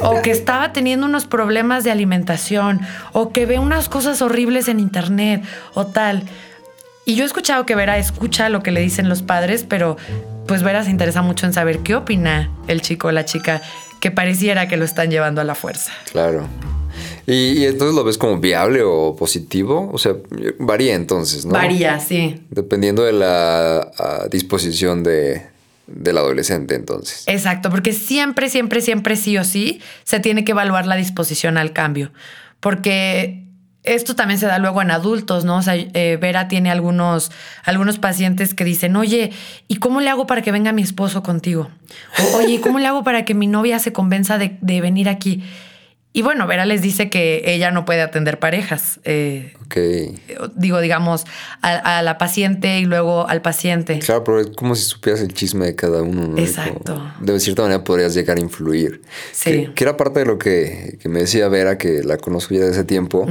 [0.00, 2.80] o que estaba teniendo unos problemas de alimentación.
[3.12, 5.42] O que ve unas cosas horribles en internet.
[5.74, 6.22] O tal.
[7.04, 9.98] Y yo he escuchado que Vera escucha lo que le dicen los padres, pero
[10.46, 13.60] pues Vera se interesa mucho en saber qué opina el chico o la chica
[14.00, 15.92] que pareciera que lo están llevando a la fuerza.
[16.12, 16.46] Claro.
[17.26, 19.90] ¿Y, entonces lo ves como viable o positivo?
[19.92, 20.14] O sea,
[20.58, 21.52] varía entonces, ¿no?
[21.52, 22.42] Varía, sí.
[22.50, 25.42] Dependiendo de la disposición de,
[25.86, 27.24] del adolescente, entonces.
[27.26, 31.72] Exacto, porque siempre, siempre, siempre sí o sí se tiene que evaluar la disposición al
[31.72, 32.12] cambio.
[32.60, 33.44] Porque
[33.82, 35.58] esto también se da luego en adultos, ¿no?
[35.58, 37.30] O sea, eh, Vera tiene algunos,
[37.64, 39.30] algunos pacientes que dicen, oye,
[39.68, 41.70] ¿y cómo le hago para que venga mi esposo contigo?
[42.34, 45.42] oye, ¿cómo le hago para que mi novia se convenza de, de venir aquí?
[46.16, 49.00] Y bueno, Vera les dice que ella no puede atender parejas.
[49.02, 50.52] Eh, ok.
[50.54, 51.24] Digo, digamos,
[51.60, 53.98] a, la paciente y luego al paciente.
[53.98, 56.28] Claro, pero es como si supieras el chisme de cada uno.
[56.28, 56.38] ¿no?
[56.38, 57.02] Exacto.
[57.20, 59.02] de cierta manera podrías llegar a influir.
[59.32, 59.70] Sí.
[59.74, 62.84] Que, era parte de lo que, me decía Vera, que la conozco ya de ese
[62.84, 63.26] tiempo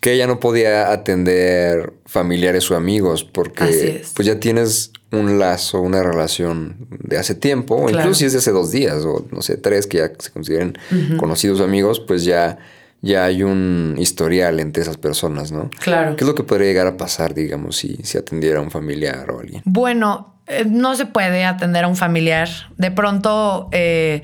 [0.00, 6.02] que ella no podía atender familiares o amigos porque pues ya tienes un lazo, una
[6.02, 9.56] relación de hace tiempo, o incluso si es de hace dos días o no sé,
[9.56, 10.78] tres que ya se consideren
[11.18, 12.58] conocidos amigos, pues ya,
[13.00, 15.70] ya hay un historial entre esas personas, ¿no?
[15.80, 16.14] Claro.
[16.14, 19.30] ¿Qué es lo que podría llegar a pasar, digamos, si, si atendiera a un familiar
[19.30, 19.62] o alguien?
[19.64, 22.48] Bueno, eh, no se puede atender a un familiar.
[22.76, 23.68] De pronto...
[23.72, 24.22] Eh,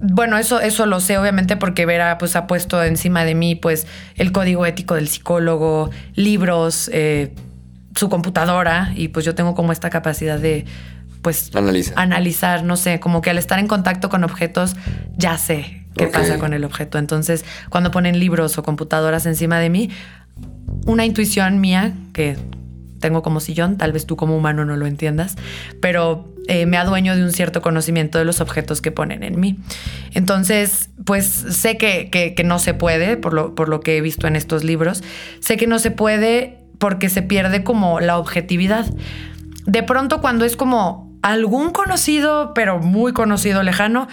[0.00, 3.86] bueno, eso, eso lo sé obviamente porque Vera pues ha puesto encima de mí pues
[4.16, 7.34] el código ético del psicólogo, libros, eh,
[7.94, 10.66] su computadora y pues yo tengo como esta capacidad de
[11.22, 11.50] pues
[11.96, 14.76] analizar, no sé, como que al estar en contacto con objetos
[15.16, 16.98] ya sé qué pasa con el objeto.
[16.98, 19.90] Entonces, cuando ponen libros o computadoras encima de mí,
[20.86, 22.36] una intuición mía que
[23.00, 25.36] tengo como sillón, tal vez tú como humano no lo entiendas,
[25.80, 29.58] pero eh, me adueño de un cierto conocimiento de los objetos que ponen en mí.
[30.14, 34.26] Entonces, pues sé que, que, no se puede, por lo, por lo que he visto
[34.26, 35.02] en estos libros,
[35.40, 38.86] sé que no se puede porque se pierde como la objetividad.
[39.66, 44.08] De pronto cuando es como algún conocido, pero muy conocido, lejano,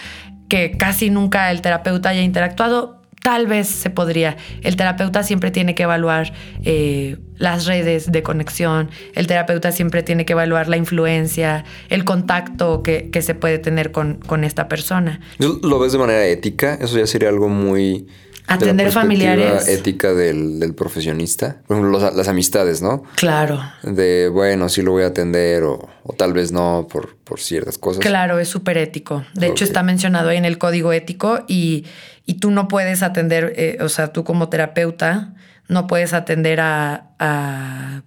[0.50, 4.38] que casi nunca el terapeuta haya interactuado, tal vez se podría.
[4.62, 6.32] El terapeuta siempre tiene que evaluar
[6.64, 12.84] eh, las redes de conexión, el terapeuta siempre tiene que evaluar la influencia, el contacto
[12.84, 15.22] que, se puede tener con, con, esta persona.
[15.40, 16.76] ¿Lo ves de manera ética?
[16.80, 18.06] Eso ya sería algo muy...
[18.48, 19.68] Atender familiares.
[19.70, 21.64] ética del, profesionista.
[21.66, 23.02] Por ejemplo, las amistades, ¿no?
[23.16, 23.60] Claro.
[23.82, 28.06] De, bueno, sí lo voy a atender o, tal vez no por, por ciertas cosas.
[28.06, 29.26] Claro, es súper ético.
[29.34, 31.86] De hecho, está mencionado ahí en el código ético y
[32.26, 35.34] y tú no puedes atender, eh, o sea, tú como terapeuta
[35.68, 38.02] no puedes atender a, a,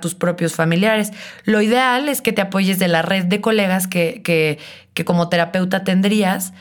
[0.00, 1.12] tus propios familiares.
[1.44, 4.58] Lo ideal es que te apoyes de la red de colegas que, que,
[4.94, 6.52] que como terapeuta tendrías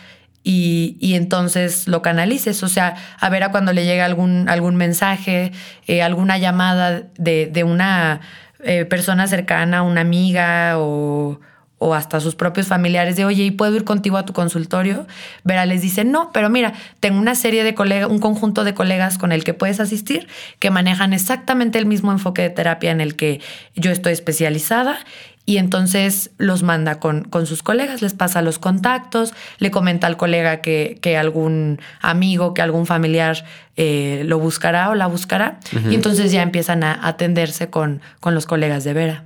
[0.44, 2.62] y, y, entonces lo canalices.
[2.62, 5.52] O sea, a ver a cuando le llega algún, algún mensaje,
[5.88, 8.22] eh, alguna llamada de, de una
[8.64, 11.40] eh, persona cercana, una amiga o
[11.78, 15.06] o hasta sus propios familiares de, oye, ¿y puedo ir contigo a tu consultorio?
[15.44, 19.18] Vera les dice, no, pero mira, tengo una serie de colegas, un conjunto de colegas
[19.18, 20.28] con el que puedes asistir
[20.60, 23.42] que manejan exactamente el mismo enfoque de terapia en el que
[23.76, 25.00] yo estoy especializada
[25.46, 30.18] y entonces los manda con, con, sus colegas, les pasa los contactos, le comenta al
[30.18, 35.60] colega que, que algún amigo, que algún familiar eh, lo buscará o la buscará,
[35.90, 39.26] y entonces ya empiezan a atenderse con, con los colegas de Vera.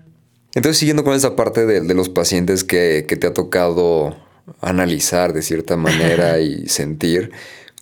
[0.55, 4.15] Entonces, siguiendo con esa parte de, los pacientes que, te ha tocado
[4.62, 7.31] analizar de cierta manera y sentir,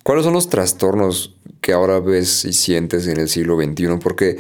[0.04, 3.98] ¿cuáles son los trastornos que ahora ves y sientes en el siglo XXI?
[4.02, 4.38] Porque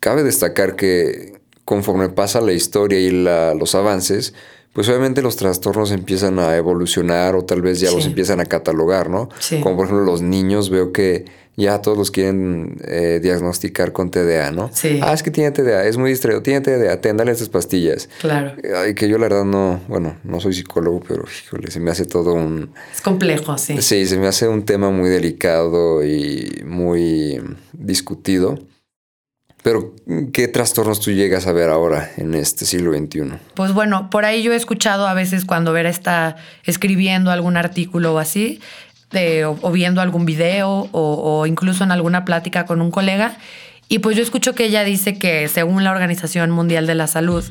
[0.00, 4.34] cabe destacar que conforme pasa la historia y los avances,
[4.72, 9.10] pues obviamente los trastornos empiezan a evolucionar o tal vez ya los empiezan a catalogar,
[9.10, 9.28] ¿no?
[9.62, 11.24] Como por ejemplo los niños, veo que
[11.58, 14.70] ya todos los quieren eh, diagnosticar con TDA, ¿no?
[14.72, 15.00] Sí.
[15.02, 18.08] Ah, es que tiene TDA, es muy distraído, tiene TDA, ten, dale estas pastillas.
[18.20, 18.52] Claro.
[18.76, 22.04] Ay, que yo la verdad no, bueno, no soy psicólogo, pero híjole, se me hace
[22.04, 22.70] todo un...
[22.94, 23.82] Es complejo, sí.
[23.82, 28.56] Sí, se me hace un tema muy delicado y muy discutido.
[29.64, 29.94] Pero,
[30.32, 33.32] ¿qué trastornos tú llegas a ver ahora en este siglo XXI?
[33.54, 38.14] Pues bueno, por ahí yo he escuchado a veces cuando Vera está escribiendo algún artículo
[38.14, 38.60] o así,
[39.12, 43.36] o, viendo algún video o, incluso en alguna plática con un colega.
[43.88, 47.42] Y pues yo escucho que ella dice que según la Organización Mundial de la Salud,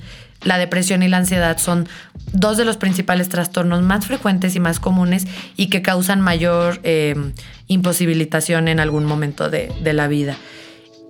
[0.44, 1.88] la depresión y la ansiedad son
[2.32, 7.34] dos de los principales trastornos más frecuentes y más comunes y que causan mayor em,
[7.68, 10.38] imposibilitación en algún momento de, de la vida.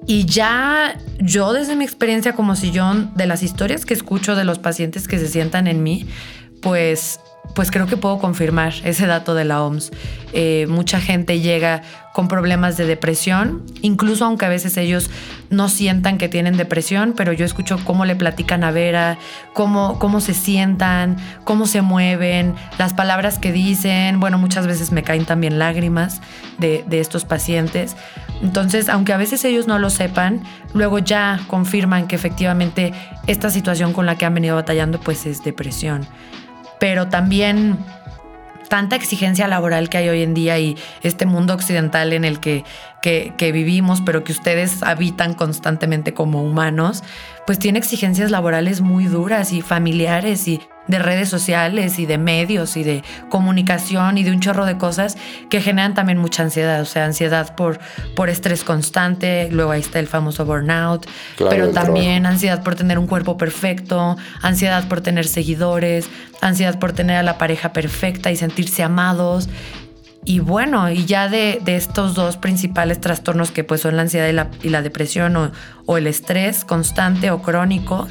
[0.05, 4.59] Y ya yo desde mi experiencia como sillón, de las historias que escucho de los
[4.59, 6.07] pacientes que se sientan en mí,
[6.61, 7.19] pues
[7.53, 9.91] pues creo que puedo confirmar ese dato de la OMS.
[10.33, 11.81] Eh, mucha gente llega
[12.13, 15.09] con problemas de depresión, incluso aunque a veces ellos
[15.49, 19.17] no sientan que tienen depresión, pero yo escucho cómo le platican a Vera,
[19.53, 24.19] cómo, cómo se sientan, cómo se mueven, las palabras que dicen.
[24.19, 26.21] Bueno, muchas veces me caen también lágrimas
[26.57, 27.95] de, de estos pacientes.
[28.41, 30.41] Entonces, aunque a veces ellos no lo sepan,
[30.73, 32.93] luego ya confirman que efectivamente
[33.27, 36.07] esta situación con la que han venido batallando pues es depresión
[36.79, 37.77] pero también
[38.67, 42.63] tanta exigencia laboral que hay hoy en día y este mundo occidental en el que,
[43.01, 47.03] que, vivimos, pero que ustedes habitan constantemente como humanos,
[47.45, 52.77] pues tiene exigencias laborales muy duras y familiares y de redes sociales y de medios
[52.77, 55.17] y de comunicación y de un chorro de cosas
[55.49, 57.79] que generan también mucha ansiedad, o sea, ansiedad por,
[58.15, 61.07] por estrés constante, luego ahí está el famoso burnout,
[61.37, 66.09] pero también ansiedad por tener un cuerpo perfecto, ansiedad por tener seguidores,
[66.41, 69.49] ansiedad por tener a la pareja perfecta y sentirse amados.
[70.25, 74.33] Y bueno, y ya de, estos dos principales trastornos que pues son la ansiedad y
[74.33, 75.51] la, y la depresión o,
[75.85, 78.09] o el estrés constante o crónico,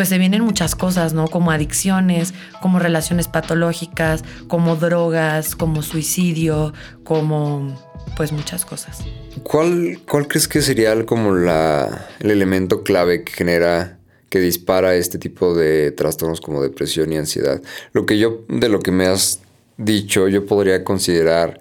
[0.00, 1.28] pues se vienen muchas cosas, ¿no?
[1.28, 2.32] Como adicciones,
[2.62, 6.72] como relaciones patológicas, como drogas, como suicidio,
[7.04, 7.78] como
[8.16, 9.04] pues muchas cosas.
[9.42, 13.98] ¿Cuál, cuál crees que sería como la, el elemento clave que genera,
[14.30, 17.60] que dispara este tipo de trastornos como depresión y ansiedad?
[17.92, 19.42] Lo que yo, de lo que me has
[19.76, 21.60] dicho, yo podría considerar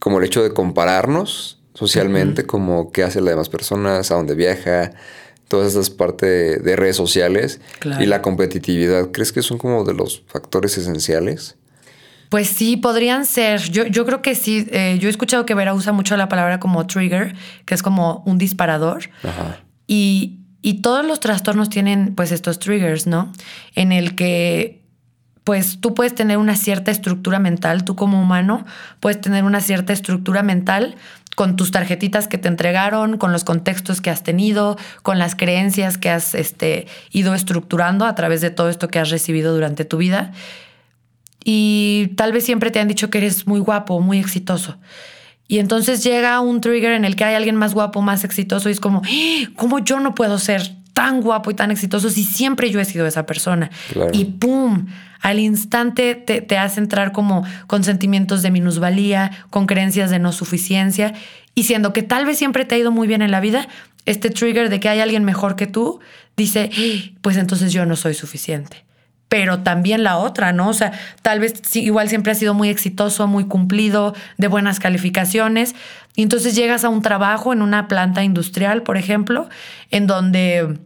[0.00, 4.90] como el hecho de compararnos socialmente, como qué hace la demás personas, a dónde viaja,
[5.48, 7.60] todas esas partes de redes sociales
[8.00, 11.56] y la competitividad, ¿crees que son como de los factores esenciales?
[12.28, 13.60] Pues sí, podrían ser.
[13.70, 14.66] Yo, yo creo que sí.
[14.70, 18.22] Eh, yo he escuchado que Vera usa mucho la palabra como trigger, que es como
[18.26, 19.10] un disparador.
[19.86, 23.32] Y, y todos los trastornos tienen pues estos triggers, ¿no?
[23.76, 24.82] En el que
[25.46, 28.66] pues tú puedes tener una cierta estructura mental, tú como humano
[28.98, 30.96] puedes tener una cierta estructura mental
[31.36, 35.98] con tus tarjetitas que te entregaron, con los contextos que has tenido, con las creencias
[35.98, 39.98] que has este, ido estructurando a través de todo esto que has recibido durante tu
[39.98, 40.32] vida.
[41.44, 44.78] Y tal vez siempre te han dicho que eres muy guapo, muy exitoso.
[45.46, 48.72] Y entonces llega un trigger en el que hay alguien más guapo, más exitoso y
[48.72, 49.48] es como, ¡Ah!
[49.54, 53.06] ¿cómo yo no puedo ser tan guapo y tan exitoso si siempre yo he sido
[53.06, 53.70] esa persona?
[54.14, 54.86] Y ¡pum!
[55.20, 60.32] al instante te, te, hace entrar como con sentimientos de minusvalía, con creencias de no
[60.32, 61.12] suficiencia,
[61.54, 63.68] y siendo que tal vez siempre te ha ido muy bien en la vida,
[64.06, 66.00] este trigger de que hay alguien mejor que tú,
[66.34, 66.70] dice,
[67.20, 68.86] pues entonces yo no soy suficiente.
[69.28, 70.68] Pero también la otra, ¿no?
[70.68, 75.74] O sea, tal vez igual siempre has sido muy exitoso, muy cumplido, de buenas calificaciones,
[76.14, 79.50] y entonces llegas a un trabajo en una planta industrial, por ejemplo,
[79.90, 80.78] en donde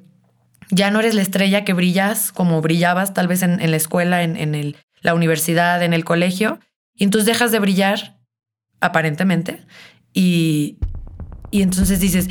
[0.70, 4.36] ya no eres la estrella que brillas como brillabas tal vez en, la escuela, en,
[4.36, 6.58] en el, la universidad, en el colegio,
[6.94, 8.18] y entonces dejas de brillar,
[8.80, 9.64] aparentemente,
[10.12, 10.78] y,
[11.50, 12.28] y entonces dices,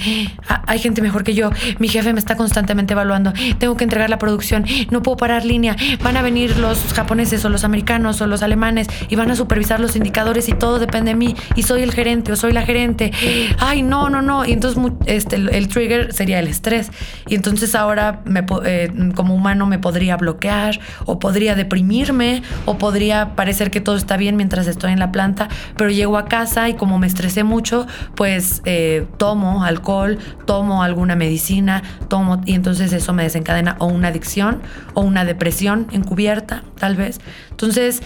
[0.47, 1.49] ah, hay gente mejor que yo,
[1.79, 5.75] mi jefe me está constantemente evaluando, tengo que entregar la producción, no puedo parar línea,
[6.03, 9.79] van a venir los japoneses o los americanos o los alemanes y van a supervisar
[9.79, 13.11] los indicadores y todo depende de mí y soy el gerente o soy la gerente.
[13.59, 14.45] Ay, no, no, no.
[14.45, 16.91] Y entonces este, el, trigger sería el estrés.
[17.27, 23.35] Y entonces ahora me, eh, como humano me podría bloquear o podría deprimirme o podría
[23.35, 26.73] parecer que todo está bien mientras estoy en la planta, pero llego a casa y
[26.75, 28.61] como me estresé mucho, pues...
[28.65, 34.61] Eh, tomo alcohol, tomo alguna medicina, tomo y entonces eso me desencadena o una adicción
[34.93, 37.19] o una depresión encubierta, tal vez.
[37.51, 38.01] Entonces,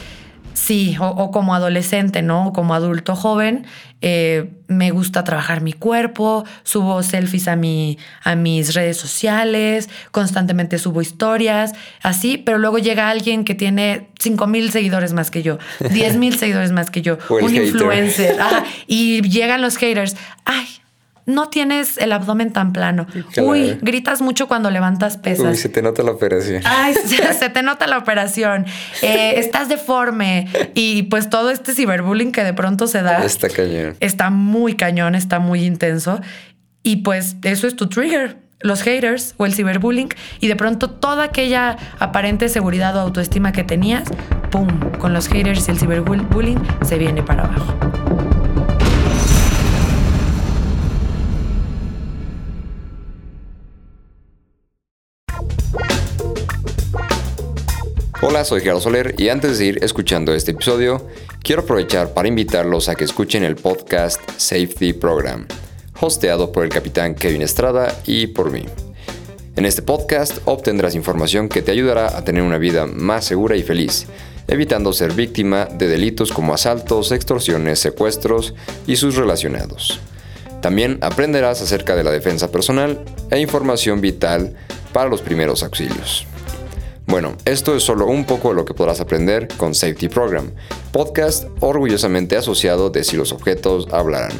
[0.53, 2.47] sí, o, como adolescente, ¿no?
[2.47, 3.65] O como adulto joven,
[4.01, 10.77] eh, me gusta trabajar mi cuerpo, subo selfies a, mi, a mis redes sociales, constantemente
[10.77, 15.57] subo historias, así, pero luego llega alguien que tiene 5 mil seguidores más que yo,
[15.79, 18.37] 10 mil seguidores más que yo, un influencer,
[18.87, 20.67] y llegan los haters, ay,
[21.25, 23.07] no tienes el abdomen tan plano.
[23.41, 25.45] Uy, gritas mucho cuando levantas pesas.
[25.45, 26.61] Uy, se te nota la operación.
[26.65, 26.93] Ay,
[27.39, 28.65] se, te nota la operación.
[29.01, 30.47] Eh, estás deforme.
[30.73, 33.23] Y pues todo este ciberbullying que de pronto se da.
[33.23, 33.95] Está cañón.
[33.99, 36.19] Está muy cañón, está muy intenso.
[36.83, 38.37] Y pues eso es tu trigger.
[38.59, 40.09] Los haters o el ciberbullying.
[40.39, 44.03] Y de pronto toda aquella aparente seguridad o autoestima que tenías,
[44.51, 44.67] ¡pum!
[44.99, 48.12] Con los haters y el ciberbullying se viene para abajo.
[58.33, 61.07] Hola, soy Gerardo Soler y antes de seguir escuchando este episodio,
[61.43, 65.45] quiero aprovechar para invitarlos a que escuchen el podcast Safety Program,
[66.01, 68.65] hosteado por el capitán Kevin Estrada y por mí.
[69.55, 73.61] En este podcast obtendrás información que te ayudará a tener una vida más segura y
[73.61, 74.07] feliz,
[74.47, 78.55] evitando ser víctima de delitos como asaltos, extorsiones, secuestros
[78.87, 79.99] y sus relacionados.
[80.59, 84.55] También aprenderás acerca de la defensa personal e información vital
[84.91, 86.25] para los primeros auxilios.
[87.05, 90.51] Bueno, esto es solo un poco de lo que podrás aprender con Safety Program,
[90.91, 94.31] podcast orgullosamente asociado de si los objetos hablarán,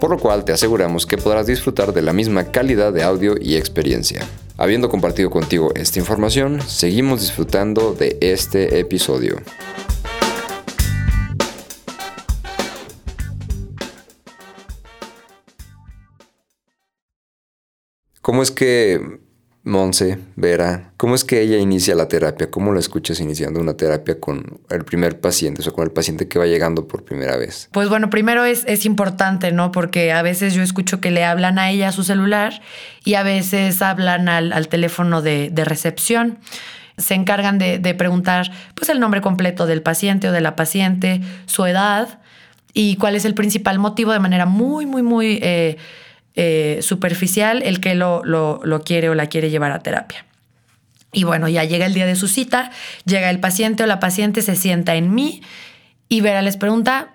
[0.00, 3.56] por lo cual te aseguramos que podrás disfrutar de la misma calidad de audio y
[3.56, 4.26] experiencia.
[4.56, 9.40] Habiendo compartido contigo esta información, seguimos disfrutando de este episodio.
[18.22, 19.23] ¿Cómo es que
[19.66, 22.50] Monse, Vera, ¿cómo es que ella inicia la terapia?
[22.50, 26.28] ¿Cómo la escuchas iniciando una terapia con el primer paciente, o sea, con el paciente
[26.28, 27.70] que va llegando por primera vez?
[27.72, 29.72] Pues bueno, primero es, es importante, ¿no?
[29.72, 32.60] Porque a veces yo escucho que le hablan a ella a su celular
[33.04, 36.38] y a veces hablan al, teléfono de, recepción
[36.98, 41.64] se encargan de, preguntar pues el nombre completo del paciente o de la paciente, su
[41.64, 42.20] edad
[42.74, 45.78] y cuál es el principal motivo de manera muy, muy, muy eh,
[46.36, 50.26] eh, superficial el que lo, lo, quiere o la quiere llevar a terapia.
[51.12, 52.72] Y bueno, ya llega el día de su cita,
[53.04, 55.42] llega el paciente o la paciente, se sienta en mí
[56.08, 57.13] y Vera les pregunta,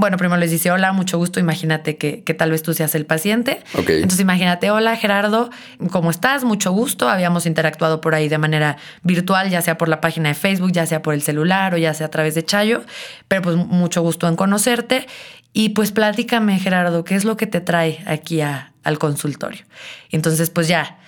[0.00, 3.60] bueno, primero les dice, hola, mucho gusto, imagínate que, tal vez tú seas el paciente.
[3.74, 5.50] Entonces imagínate, hola Gerardo,
[5.90, 6.42] ¿cómo estás?
[6.42, 7.10] Mucho gusto.
[7.10, 10.86] Habíamos interactuado por ahí de manera virtual, ya sea por la página de Facebook, ya
[10.86, 12.82] sea por el celular o ya sea a través de Chayo,
[13.28, 15.06] pero pues mucho gusto en conocerte.
[15.52, 19.64] Y pues platícame, Gerardo, ¿qué es lo que te trae aquí al consultorio?
[20.10, 20.98] Entonces, pues ya,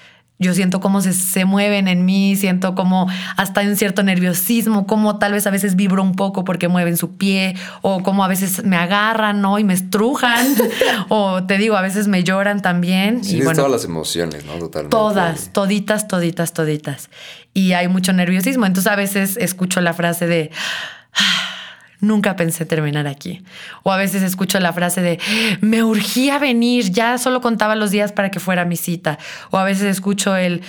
[0.42, 5.18] yo siento cómo se, se, mueven en mí, siento como hasta un cierto nerviosismo, como
[5.18, 8.64] tal vez a veces vibro un poco porque mueven su pie, o como a veces
[8.64, 9.58] me agarran, ¿no?
[9.58, 10.46] Y me estrujan,
[11.08, 13.24] o te digo, a veces me lloran también.
[13.24, 14.54] Sí, y todas las emociones, ¿no?
[14.58, 14.90] Totalmente.
[14.90, 17.08] Todas, toditas, toditas, toditas.
[17.54, 18.66] Y hay mucho nerviosismo.
[18.66, 20.50] Entonces a veces escucho la frase de...
[21.14, 21.51] Ah,
[22.02, 23.42] nunca pensé terminar aquí.
[23.82, 25.18] O a veces escucho la frase de,
[25.62, 29.18] me urgía venir, ya solo contaba los días para que fuera mi cita.
[29.50, 30.60] O a veces escucho el,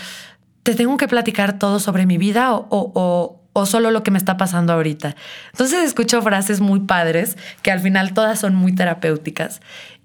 [0.62, 4.18] te tengo que platicar todo sobre mi vida o, o, o, solo lo que me
[4.18, 5.16] está pasando ahorita.
[5.52, 9.60] Entonces escucho frases muy padres que al final todas son muy terapéuticas.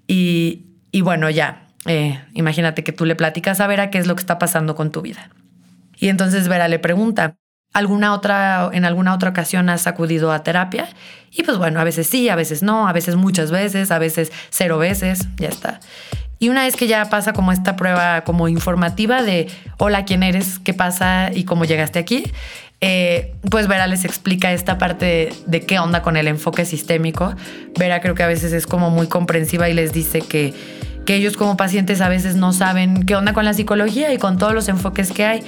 [0.07, 4.15] Y, y bueno, ya, eh, imagínate que tú le platicas a Vera qué es lo
[4.15, 5.29] que está pasando con tu vida.
[5.97, 7.35] Y entonces Vera le pregunta,
[7.73, 10.87] alguna otra, en alguna otra ocasión has acudido a terapia
[11.31, 14.31] y pues bueno, a veces sí, a veces no, a veces muchas veces, a veces
[14.49, 15.79] cero veces, ya está.
[16.39, 19.47] Y una vez que ya pasa como esta prueba como informativa de
[19.77, 20.57] hola, ¿quién eres?
[20.59, 21.31] ¿Qué pasa?
[21.33, 22.23] ¿Y cómo llegaste aquí?
[22.81, 27.35] Eh, pues Vera les explica esta parte de, qué onda con el enfoque sistémico.
[27.77, 30.53] Vera creo que a veces es como muy comprensiva y les dice que,
[31.05, 34.37] que ellos como pacientes a veces no saben qué onda con la psicología y con
[34.37, 35.43] todos los enfoques que hay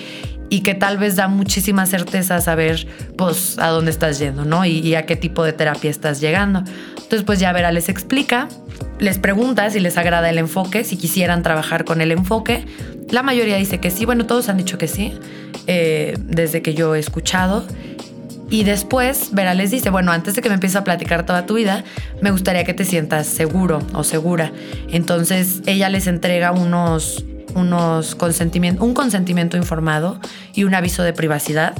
[0.51, 2.85] y que tal vez da muchísima certeza saber
[3.15, 4.65] pues a dónde estás yendo, ¿no?
[4.65, 6.61] Y, a qué tipo de terapia estás llegando.
[6.97, 8.49] Entonces pues ya Vera les explica,
[8.99, 12.65] les pregunta si les agrada el enfoque, si quisieran trabajar con el enfoque.
[13.09, 15.13] La mayoría dice que sí, bueno, todos han dicho que sí,
[15.67, 17.65] eh, desde que yo he escuchado.
[18.49, 21.53] Y después Vera les dice, bueno, antes de que me empieces a platicar toda tu
[21.53, 21.85] vida,
[22.21, 24.51] me gustaría que te sientas seguro o segura.
[24.89, 27.23] Entonces ella les entrega unos
[27.55, 30.19] unos consentimiento, un consentimiento informado
[30.53, 31.73] y un aviso de privacidad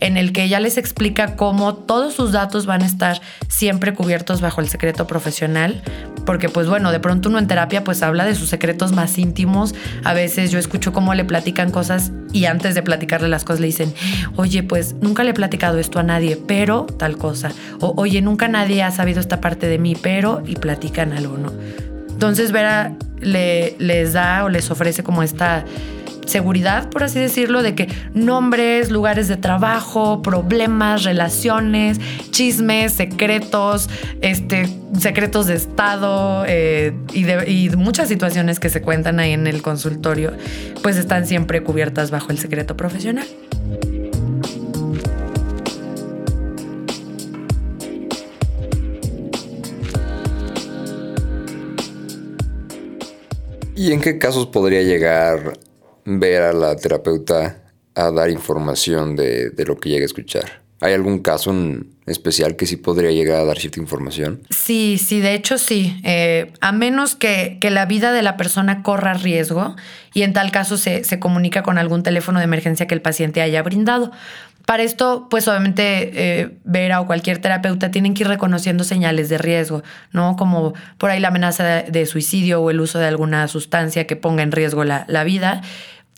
[0.00, 4.40] en el que ella les explica cómo todos sus datos van a estar siempre cubiertos
[4.40, 5.82] bajo el secreto profesional,
[6.24, 9.74] porque pues bueno, de pronto uno en terapia pues habla de sus secretos más íntimos,
[10.04, 13.66] a veces yo escucho cómo le platican cosas y antes de platicarle las cosas le
[13.66, 13.92] dicen,
[14.36, 17.50] oye pues nunca le he platicado esto a nadie, pero tal cosa,
[17.80, 21.87] o oye nunca nadie ha sabido esta parte de mí, pero y platican algo, ¿no?
[22.18, 25.64] Entonces Vera le, les da o les ofrece como esta
[26.26, 32.00] seguridad, por así decirlo, de que nombres, lugares de trabajo, problemas, relaciones,
[32.32, 33.88] chismes, secretos,
[34.20, 39.62] este, secretos de Estado eh, y, y muchas situaciones que se cuentan ahí en el
[39.62, 40.32] consultorio,
[40.82, 43.28] pues están siempre cubiertas bajo el secreto profesional.
[53.78, 55.56] ¿Y en qué casos podría llegar
[56.04, 57.62] ver a la terapeuta
[57.94, 60.62] a dar información de, lo que llegue a escuchar?
[60.80, 64.42] ¿Hay algún caso en especial que sí podría llegar a dar cierta información?
[64.50, 66.00] Sí, sí, de hecho sí.
[66.02, 69.76] Eh, a menos que, la vida de la persona corra riesgo
[70.12, 73.42] y en tal caso se, se comunica con algún teléfono de emergencia que el paciente
[73.42, 74.10] haya brindado.
[74.68, 76.10] Para esto, pues obviamente
[76.40, 80.36] eh, Vera o cualquier terapeuta tienen que ir reconociendo señales de riesgo, ¿no?
[80.36, 84.42] Como por ahí la amenaza de, suicidio o el uso de alguna sustancia que ponga
[84.42, 85.62] en riesgo la, vida.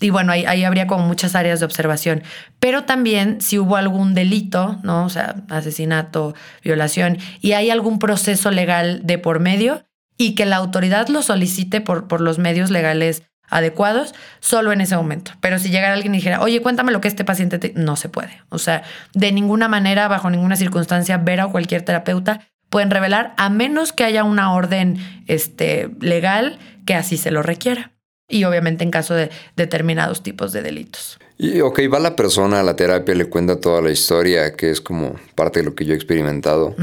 [0.01, 2.23] Y bueno, ahí, ahí, habría como muchas áreas de observación.
[2.59, 5.05] Pero también si hubo algún delito, ¿no?
[5.05, 9.85] O sea, asesinato, violación, y hay algún proceso legal de por medio
[10.17, 14.95] y que la autoridad lo solicite por, por los medios legales adecuados solo en ese
[14.95, 15.33] momento.
[15.41, 18.41] Pero si llegara alguien y dijera, oye, cuéntame lo que este paciente no se puede.
[18.49, 18.81] O sea,
[19.13, 24.05] de ninguna manera, bajo ninguna circunstancia, Vera o cualquier terapeuta pueden revelar a menos que
[24.05, 24.97] haya una orden
[25.27, 27.91] este, legal que así se lo requiera.
[28.27, 31.19] Y obviamente en caso de determinados tipos de delitos.
[31.37, 34.79] Y ok, va la persona a la terapia, le cuenta toda la historia, que es
[34.79, 36.75] como parte de lo que yo he experimentado.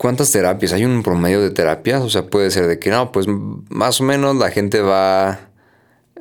[0.00, 0.72] ¿Cuántas terapias?
[0.72, 2.00] ¿Hay un promedio de terapias?
[2.00, 5.40] O sea, puede ser de que no, pues más o menos la gente va,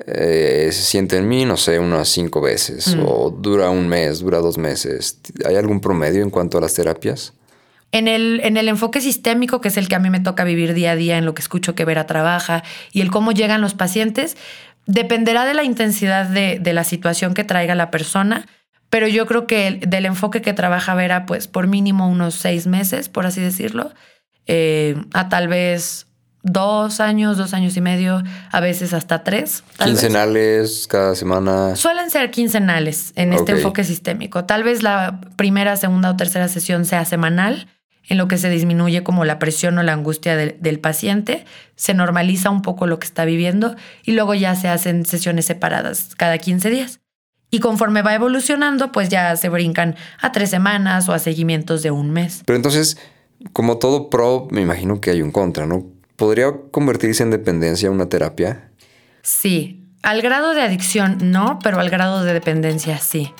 [0.05, 3.05] eh, se siente en mí, no sé, unas cinco veces, mm.
[3.07, 5.21] o dura un mes, dura dos meses.
[5.45, 7.31] ¿Hay algún promedio en cuanto a las terapias?
[7.93, 10.73] En el, en el enfoque sistémico, que es el que a mí me toca vivir
[10.73, 13.75] día a día, en lo que escucho que Vera trabaja y el cómo llegan los
[13.75, 14.35] pacientes,
[14.87, 18.45] dependerá de la intensidad de, de la situación que traiga la persona
[18.89, 23.09] pero yo creo que del enfoque que trabaja Vera, pues por mínimo unos seis meses,
[23.09, 23.91] por así decirlo,
[24.47, 26.07] eh, a tal vez
[26.41, 29.63] dos años, dos años y medio, a veces hasta tres.
[29.83, 31.75] ¿Quincenales cada semana?
[31.75, 34.45] Suelen ser quincenales en este enfoque sistémico.
[34.45, 37.67] Tal vez la primera, segunda o tercera sesión sea semanal,
[38.07, 42.49] en lo que se disminuye como la presión o la angustia del paciente, se normaliza
[42.49, 46.71] un poco lo que está viviendo y luego ya se hacen sesiones separadas cada 15
[46.71, 47.01] días.
[47.51, 51.91] Y conforme va evolucionando, pues ya se brincan a tres semanas o a seguimientos de
[51.91, 52.43] un mes.
[52.45, 52.97] Pero entonces,
[53.53, 55.85] como todo pro, me imagino que hay un contra, ¿no?
[56.15, 58.69] ¿Podría convertirse en dependencia una terapia?
[59.21, 59.85] Sí.
[60.03, 63.33] Al grado de adicción no, pero al grado de dependencia sí.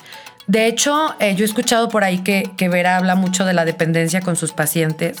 [0.46, 3.64] De hecho, eh, yo he escuchado por ahí que, que Vera habla mucho de la
[3.64, 5.18] dependencia con sus pacientes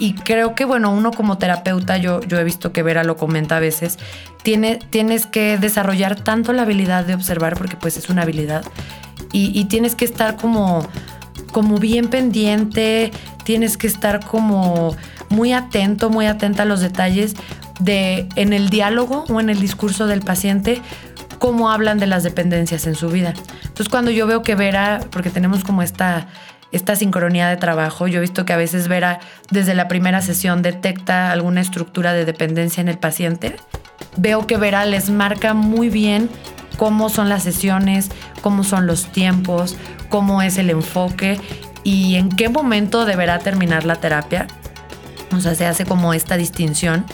[0.00, 3.58] y creo que, bueno, uno como terapeuta, yo, yo he visto que Vera lo comenta
[3.58, 3.98] a veces,
[4.42, 8.64] tiene, tienes que desarrollar tanto la habilidad de observar, porque pues es una habilidad,
[9.32, 10.88] y, tienes que estar como,
[11.52, 13.12] como bien pendiente,
[13.44, 14.96] tienes que estar como
[15.28, 17.34] muy atento, muy atenta a los detalles
[17.78, 20.82] de en el diálogo o en el discurso del paciente,
[21.38, 23.34] cómo hablan de las dependencias en su vida.
[23.62, 26.26] Entonces cuando yo veo que Vera, porque tenemos como esta
[26.72, 28.06] esta sincronía de trabajo.
[28.06, 32.24] Yo he visto que a veces Vera desde la primera sesión detecta alguna estructura de
[32.24, 33.56] dependencia en el paciente.
[34.16, 36.28] Veo que Vera les marca muy bien
[36.76, 38.10] cómo son las sesiones,
[38.40, 39.76] cómo son los tiempos,
[40.08, 41.40] cómo es el enfoque
[41.84, 44.46] y en qué momento deberá terminar la terapia.
[45.32, 47.04] O sea, se hace como esta distinción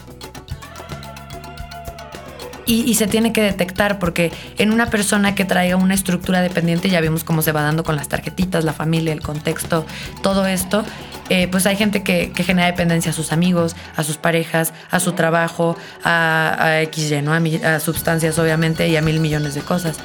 [2.67, 7.01] y, se tiene que detectar porque en una persona que traiga una estructura dependiente, ya
[7.01, 9.87] vimos cómo se va dando con las tarjetitas, la familia, el contexto,
[10.23, 10.85] todo esto,
[11.29, 15.13] eh, pues hay gente que, genera dependencia a sus amigos, a sus parejas, a su
[15.13, 17.33] trabajo, a, a XY, ¿no?
[17.33, 19.99] a sustancias obviamente y a mil millones de cosas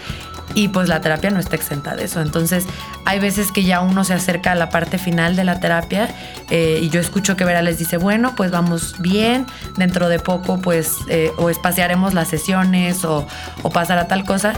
[0.55, 2.21] y pues la terapia no está exenta de eso.
[2.21, 2.65] Entonces
[3.05, 6.09] hay veces que ya uno se acerca a la parte final de la terapia
[6.49, 9.45] eh, y yo escucho que Vera les dice, bueno, pues vamos bien,
[9.77, 13.27] dentro de poco pues eh, o espaciaremos las sesiones o,
[13.63, 14.53] o pasará tal cosa.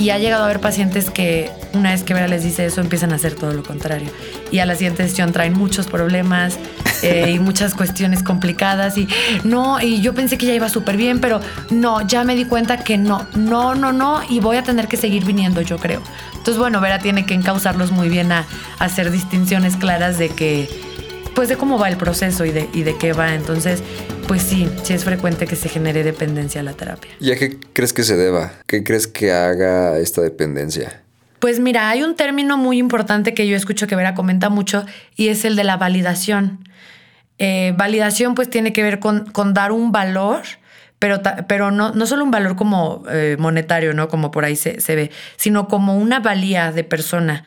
[0.00, 3.12] Y ha llegado a haber pacientes que una vez que Vera les dice eso empiezan
[3.12, 4.10] a hacer todo lo contrario.
[4.50, 6.58] Y a la siguiente sesión traen muchos problemas
[7.02, 8.96] eh, y muchas cuestiones complicadas.
[8.96, 9.06] Y
[9.44, 12.82] no, y yo pensé que ya iba súper bien, pero no, ya me di cuenta
[12.82, 14.22] que no, no, no, no.
[14.30, 16.02] Y voy a tener que seguir viniendo, yo creo.
[16.30, 18.46] Entonces, bueno, Vera tiene que encauzarlos muy bien a,
[18.78, 20.89] a hacer distinciones claras de que
[21.40, 23.34] pues de cómo va el proceso y de, y de qué va.
[23.34, 23.82] Entonces,
[24.28, 27.12] pues sí, sí es frecuente que se genere dependencia a la terapia.
[27.18, 28.52] ¿Y a qué crees que se deba?
[28.66, 31.00] ¿Qué crees que haga esta dependencia?
[31.38, 34.84] Pues mira, hay un término muy importante que yo escucho que Vera comenta mucho
[35.16, 36.68] y es el de la validación.
[37.38, 40.42] Eh, validación pues tiene que ver con, con dar un valor,
[40.98, 44.08] pero, pero no, no, solo un valor como eh, monetario, ¿no?
[44.08, 47.46] Como por ahí se, se, ve, sino como una valía de persona.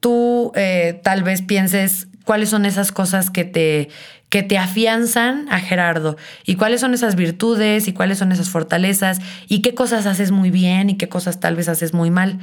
[0.00, 3.88] Tú eh, tal vez pienses cuáles son esas cosas que te,
[4.28, 9.20] que te afianzan a Gerardo y cuáles son esas virtudes y cuáles son esas fortalezas
[9.48, 12.38] y qué cosas haces muy bien y qué cosas tal vez haces muy mal.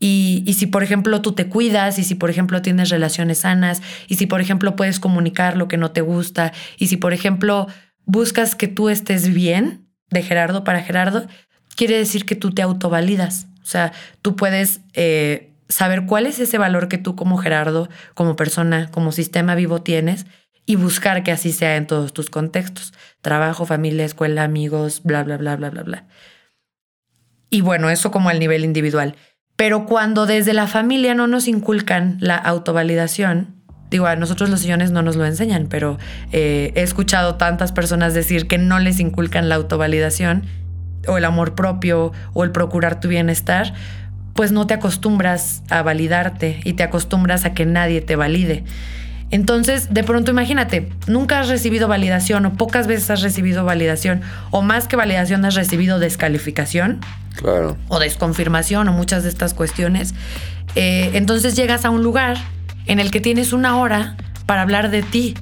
[0.00, 3.82] Y, y, si, por ejemplo, tú te cuidas y si, por ejemplo, tienes relaciones sanas
[4.06, 7.66] y si, por ejemplo, puedes comunicar lo que no te gusta y si, por ejemplo,
[8.06, 11.26] buscas que tú estés bien de Gerardo para Gerardo,
[11.74, 13.48] quiere decir que tú te autovalidas.
[13.62, 13.92] O sea,
[14.22, 19.12] tú puedes eh, saber cuál es ese valor que tú como Gerardo, como persona, como
[19.12, 20.26] sistema vivo tienes
[20.66, 22.92] y buscar que así sea en todos tus contextos.
[23.20, 26.06] Trabajo, familia, escuela, amigos, bla, bla, bla, bla, bla, bla.
[27.50, 29.16] Y bueno, eso como al nivel individual.
[29.56, 33.56] Pero cuando desde la familia no nos inculcan la autovalidación,
[33.90, 35.98] digo, a nosotros los sillones no nos lo enseñan, pero
[36.32, 40.44] eh, he escuchado tantas personas decir que no les inculcan la autovalidación
[41.06, 43.72] o el amor propio o el procurar tu bienestar,
[44.38, 48.62] pues no te acostumbras a validarte y te acostumbras a que nadie te valide.
[49.32, 54.20] Entonces, de pronto imagínate, nunca has recibido validación o pocas veces has recibido validación
[54.52, 57.00] o más que validación has recibido descalificación.
[57.34, 57.76] Claro.
[57.88, 60.14] O desconfirmación o muchas de estas cuestiones.
[60.76, 62.36] Eh, entonces llegas a un lugar
[62.86, 64.16] en el que tienes una hora
[64.46, 65.34] para hablar de ti,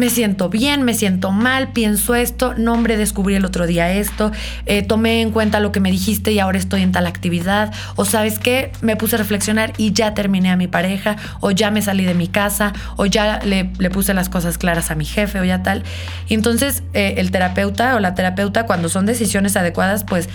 [0.00, 4.32] me siento bien, me siento mal, pienso esto, no hombre, descubrí el otro día esto,
[4.64, 8.06] eh, tomé en cuenta lo que me dijiste y ahora estoy en tal actividad, o
[8.06, 11.82] sabes qué, me puse a reflexionar y ya terminé a mi pareja, o ya me
[11.82, 15.44] salí de mi casa, o ya le, puse las cosas claras a mi jefe, o
[15.44, 15.84] ya tal.
[16.28, 20.30] Y entonces eh, el terapeuta o la terapeuta, cuando son decisiones adecuadas, pues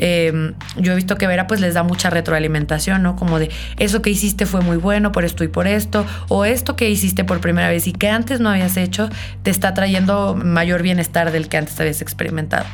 [0.00, 3.16] Em, yo he visto que Vera pues les da mucha retroalimentación, ¿no?
[3.16, 6.74] Como de eso que hiciste fue muy bueno por esto y por esto, o esto
[6.74, 9.10] que hiciste por primera vez y que antes no habías hecho,
[9.42, 12.64] te está trayendo mayor bienestar del que antes habías experimentado.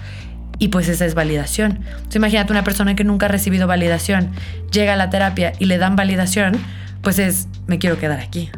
[0.58, 1.80] Y pues esa es validación.
[1.86, 4.30] Entonces, imagínate una persona que nunca ha recibido validación,
[4.72, 6.56] llega a la terapia y le dan validación,
[7.02, 8.50] pues es, me quiero quedar aquí.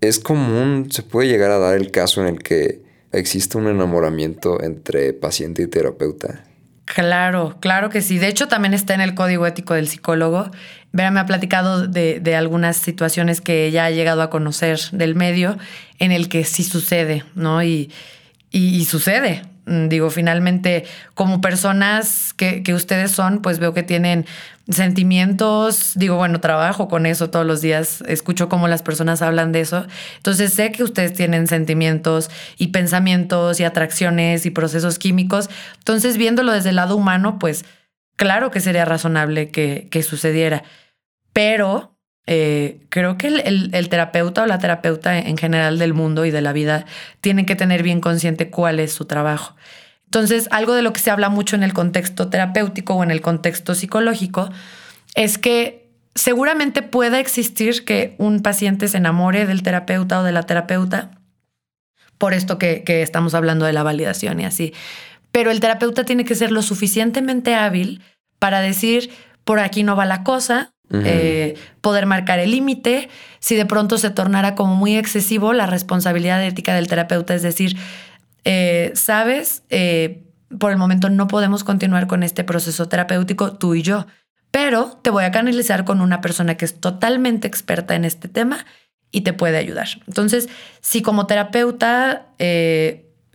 [0.00, 2.82] Es común, se puede llegar a dar el caso en el que
[3.12, 6.44] existe un enamoramiento entre paciente y terapeuta.
[6.84, 8.18] Claro, claro que sí.
[8.18, 10.50] De hecho, también está en el código ético del psicólogo.
[10.92, 15.56] Vera me ha platicado de, algunas situaciones que ella ha llegado a conocer del medio
[15.98, 17.62] en el que sí sucede, ¿no?
[17.62, 17.92] y,
[18.50, 19.42] y sucede.
[19.70, 24.26] Mm, digo, finalmente, como personas que, ustedes son, pues veo que tienen
[24.68, 29.60] sentimientos, digo, bueno, trabajo con eso todos los días, escucho cómo las personas hablan de
[29.60, 35.48] eso, entonces sé que ustedes tienen sentimientos y pensamientos y atracciones y procesos químicos,
[35.78, 37.64] entonces viéndolo desde el lado humano, pues
[38.16, 40.64] claro que sería razonable que, que sucediera,
[41.32, 41.89] pero
[42.26, 46.52] eh, creo que el, terapeuta o la terapeuta en general del mundo y de la
[46.52, 46.86] vida
[47.20, 49.56] tienen que tener bien consciente cuál es su trabajo.
[50.04, 53.20] Entonces, algo de lo que se habla mucho en el contexto terapéutico o en el
[53.20, 54.50] contexto psicológico
[55.14, 60.42] es que seguramente pueda existir que un paciente se enamore del terapeuta o de la
[60.42, 61.12] terapeuta
[62.18, 64.74] por esto que, que estamos hablando de la validación y así.
[65.32, 68.02] Pero el terapeuta tiene que ser lo suficientemente hábil
[68.38, 69.10] para decir,
[69.44, 74.10] por aquí no va la cosa, eh, poder marcar el límite, si de pronto se
[74.10, 77.76] tornara como muy excesivo la responsabilidad ética del terapeuta, es decir,
[78.44, 80.24] eh, sabes, eh,
[80.58, 84.06] por el momento no podemos continuar con este proceso terapéutico tú y yo,
[84.50, 88.66] pero te voy a canalizar con una persona que es totalmente experta en este tema
[89.12, 89.86] y te puede ayudar.
[90.08, 90.48] Entonces,
[90.80, 92.26] si como terapeuta,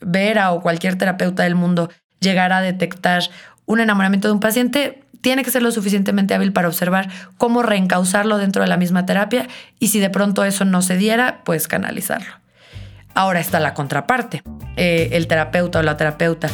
[0.02, 1.90] Vera o cualquier terapeuta del mundo
[2.20, 3.24] llegara a detectar
[3.66, 7.10] un enamoramiento de un paciente, tiene que ser lo suficientemente hábil para observar
[7.40, 9.48] cómo reencauzarlo dentro de la misma terapia
[9.80, 12.32] y si de pronto eso no se diera, pues canalizarlo.
[13.16, 14.44] Ahora está la contraparte.
[14.76, 16.48] Eh, el terapeuta o la terapeuta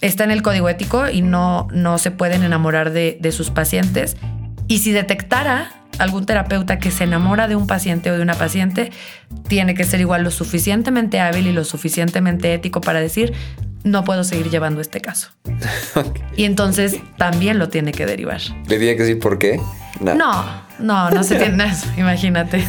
[0.00, 4.16] está en el código ético y no, no se pueden enamorar de, de sus pacientes.
[4.66, 8.90] Y si detectara algún terapeuta que se enamora de un paciente o de una paciente,
[9.46, 13.34] tiene que ser igual lo suficientemente hábil y lo suficientemente ético para decir,
[13.84, 15.30] no puedo seguir llevando este caso.
[16.36, 18.40] Y entonces también lo tiene que derivar.
[18.66, 19.60] ¿Le tiene que decir por qué?
[20.00, 20.14] No,
[20.78, 22.64] no, no, se tiene eso, imagínate.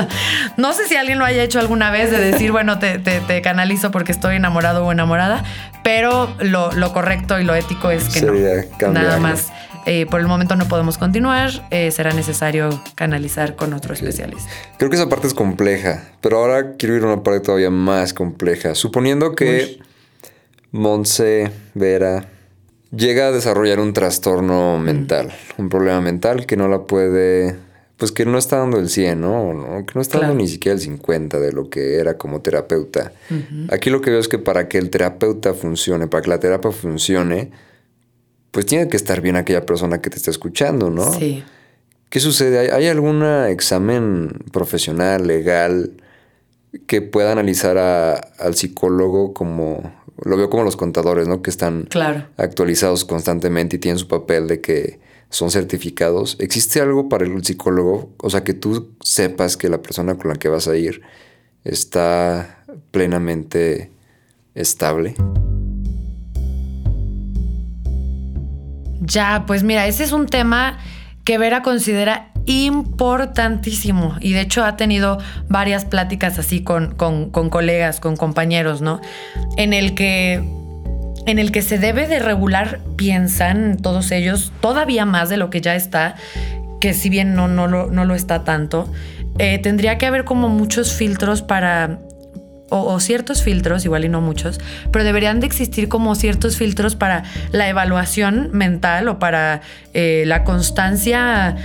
[0.56, 4.12] no sé si alguien lo haya hecho alguna vez de decir, bueno, te, canalizo porque
[4.12, 5.42] estoy enamorado o enamorada,
[5.82, 8.92] pero lo, correcto y lo ético es que no.
[8.92, 9.48] Nada más.
[9.86, 14.50] Eh, por el momento no podemos continuar, eh, será necesario canalizar con otro especialista.
[14.76, 18.12] Creo que esa parte es compleja, pero ahora quiero ir a una parte todavía más
[18.12, 18.74] compleja.
[18.74, 19.78] Suponiendo que
[20.72, 22.28] Monse Vera
[22.90, 27.56] llega a desarrollar un trastorno mental, un problema mental que no la puede,
[27.96, 29.84] pues que no está dando el 100, ¿no?
[29.86, 33.12] Que no está dando ni siquiera el 50 de lo que era como terapeuta.
[33.70, 36.70] Aquí lo que veo es que para que el terapeuta funcione, para que la terapia
[36.70, 37.50] funcione,
[38.50, 41.12] pues tiene que estar bien aquella persona que te está escuchando, ¿no?
[41.12, 41.44] Sí.
[42.08, 42.72] ¿Qué sucede?
[42.72, 45.92] ¿Hay, algún examen profesional, legal,
[46.86, 51.42] que pueda analizar al psicólogo como lo veo como los contadores, ¿no?
[51.42, 51.88] Que están
[52.36, 55.00] actualizados constantemente y tienen su papel de que
[55.30, 56.36] son certificados.
[56.40, 58.10] ¿Existe algo para el psicólogo?
[58.18, 61.02] O sea, que tú sepas que la persona con la que vas a ir
[61.64, 63.90] está plenamente
[64.54, 65.14] estable.
[69.00, 70.78] Ya, pues mira, ese es un tema
[71.24, 74.16] que Vera considera importantísimo.
[74.20, 75.18] Y de hecho ha tenido
[75.48, 79.00] varias pláticas así con, con, colegas, con compañeros, ¿no?
[79.56, 80.42] En el que
[81.26, 85.60] en el que se debe de regular, piensan todos ellos, todavía más de lo que
[85.60, 86.14] ya está,
[86.80, 88.90] que si bien no, no, lo, no lo está tanto,
[89.38, 91.98] eh, tendría que haber como muchos filtros para
[92.70, 94.60] o, ciertos filtros, igual y no muchos,
[94.92, 99.62] pero deberían de existir como ciertos filtros para la evaluación mental o para
[99.94, 101.56] eh, la constancia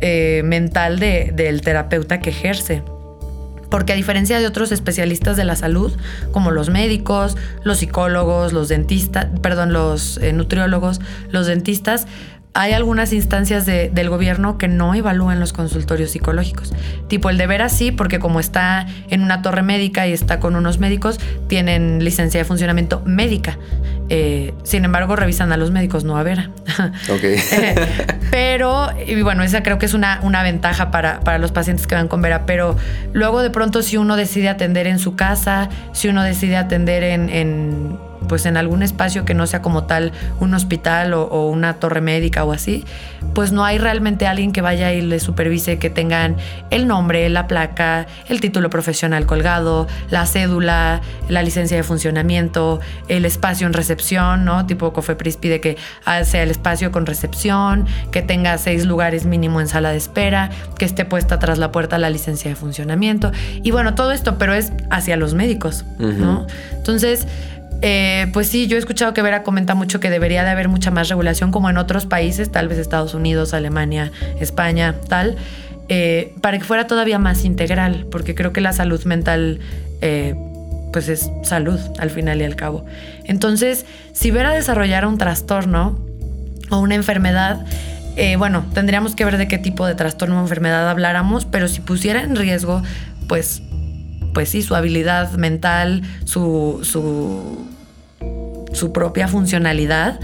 [0.00, 2.82] eh, mental del terapeuta que ejerce.
[3.70, 5.92] Porque a diferencia de otros especialistas de la salud,
[6.30, 12.06] como los médicos, los psicólogos, los dentistas, perdón, los eh, nutriólogos, los dentistas,
[12.54, 16.72] hay algunas instancias del gobierno que no evalúan los consultorios psicológicos.
[17.08, 20.54] Tipo el de Vera sí, porque como está en una torre médica y está con
[20.54, 23.58] unos médicos, tienen licencia de funcionamiento médica.
[24.08, 26.50] Eh, sin embargo, revisan a los médicos, no a Vera.
[27.10, 27.22] Ok.
[28.30, 31.96] pero, y bueno, esa creo que es una, una ventaja para, para, los pacientes que
[31.96, 32.46] van con Vera.
[32.46, 32.76] Pero
[33.12, 37.98] luego de pronto, si uno decide atender en su casa, si uno decide atender en
[38.28, 42.44] pues en algún espacio que no sea como tal un hospital o, una torre médica
[42.44, 42.84] o así,
[43.34, 46.36] pues no hay realmente alguien que vaya y le supervise que tengan
[46.70, 53.24] el nombre, la placa, el título profesional colgado, la cédula, la licencia de funcionamiento, el
[53.24, 54.66] espacio en recepción, ¿no?
[54.66, 55.76] Tipo Cofepris pide que
[56.24, 60.84] sea el espacio con recepción, que tenga seis lugares mínimo en sala de espera, que
[60.84, 63.32] esté puesta tras la puerta la licencia de funcionamiento.
[63.62, 66.46] Y bueno, todo esto, pero es hacia los médicos, ¿no?
[66.72, 67.26] Entonces,
[67.86, 70.90] eh, pues sí, yo he escuchado que Vera comenta mucho que debería de haber mucha
[70.90, 74.10] más regulación como en otros países, tal vez Estados Unidos, Alemania,
[74.40, 75.36] España, tal,
[75.90, 79.60] eh, para que fuera todavía más integral, porque creo que la salud mental...
[80.00, 80.34] Eh,
[80.94, 82.86] pues es salud al final y al cabo.
[83.24, 85.98] Entonces, si Vera desarrollara un trastorno
[86.70, 87.66] o una enfermedad,
[88.38, 92.22] bueno, tendríamos que ver de qué tipo de trastorno o enfermedad habláramos, pero si pusiera
[92.22, 92.80] en riesgo,
[93.26, 93.60] pues,
[94.34, 97.73] pues sí, su habilidad mental, su, su
[98.74, 100.20] su propia funcionalidad,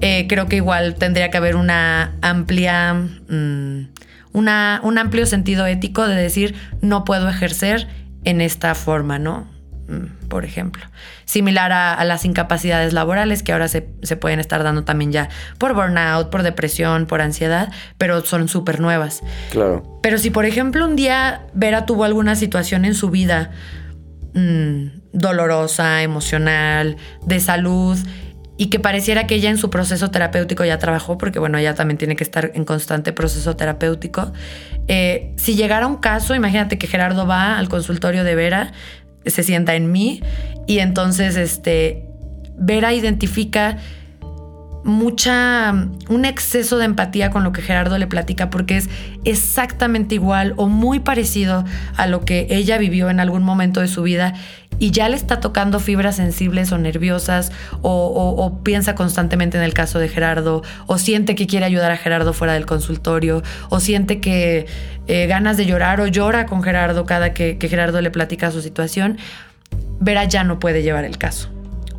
[0.00, 3.88] eh, creo que igual tendría que haber una amplia, mm,
[4.32, 7.88] una, un amplio sentido ético de decir no puedo ejercer
[8.24, 9.46] en esta forma, ¿no?
[9.88, 10.84] Mm, por ejemplo.
[11.24, 15.28] Similar a, las incapacidades laborales que ahora se, se, pueden estar dando también ya
[15.58, 19.20] por burnout, por depresión, por ansiedad, pero son súper nuevas.
[19.50, 19.98] Claro.
[20.02, 23.50] Pero si, por ejemplo, un día Vera tuvo alguna situación en su vida
[24.34, 27.98] Mm, dolorosa, emocional, de salud,
[28.56, 31.96] y que pareciera que ella en su proceso terapéutico ya trabajó, porque bueno, ella también
[31.96, 34.32] tiene que estar en constante proceso terapéutico.
[34.86, 38.72] Eh, si llegara un caso, imagínate que Gerardo va al consultorio de Vera,
[39.24, 40.22] se sienta en mí,
[40.66, 42.06] y entonces este,
[42.58, 43.78] Vera identifica
[44.84, 48.88] mucha, un exceso de empatía con lo que Gerardo le platica porque es
[49.24, 51.64] exactamente igual o muy parecido
[51.96, 54.34] a lo que ella vivió en algún momento de su vida
[54.78, 57.52] y ya le está tocando fibras sensibles o nerviosas
[57.82, 62.32] o, piensa constantemente en el caso de Gerardo o siente que quiere ayudar a Gerardo
[62.32, 64.66] fuera del consultorio o siente que
[65.06, 68.62] eh, ganas de llorar o llora con Gerardo cada que, que Gerardo le platica su
[68.62, 69.18] situación,
[70.00, 71.50] Vera ya no puede llevar el caso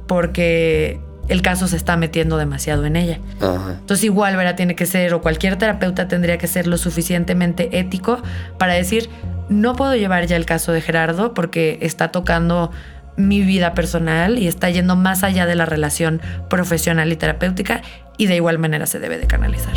[0.08, 1.00] porque
[1.32, 3.22] el caso se está metiendo demasiado en ella.
[3.40, 8.22] Entonces igual, Vera tiene que ser, o cualquier terapeuta tendría que ser lo suficientemente ético
[8.58, 9.10] para decir,
[9.48, 12.72] no puedo llevar ya el caso de Gerardo porque está tocando
[13.16, 17.82] mi vida personal y está yendo más allá de la relación profesional y terapéutica
[18.18, 19.76] y de igual manera se debe de canalizar.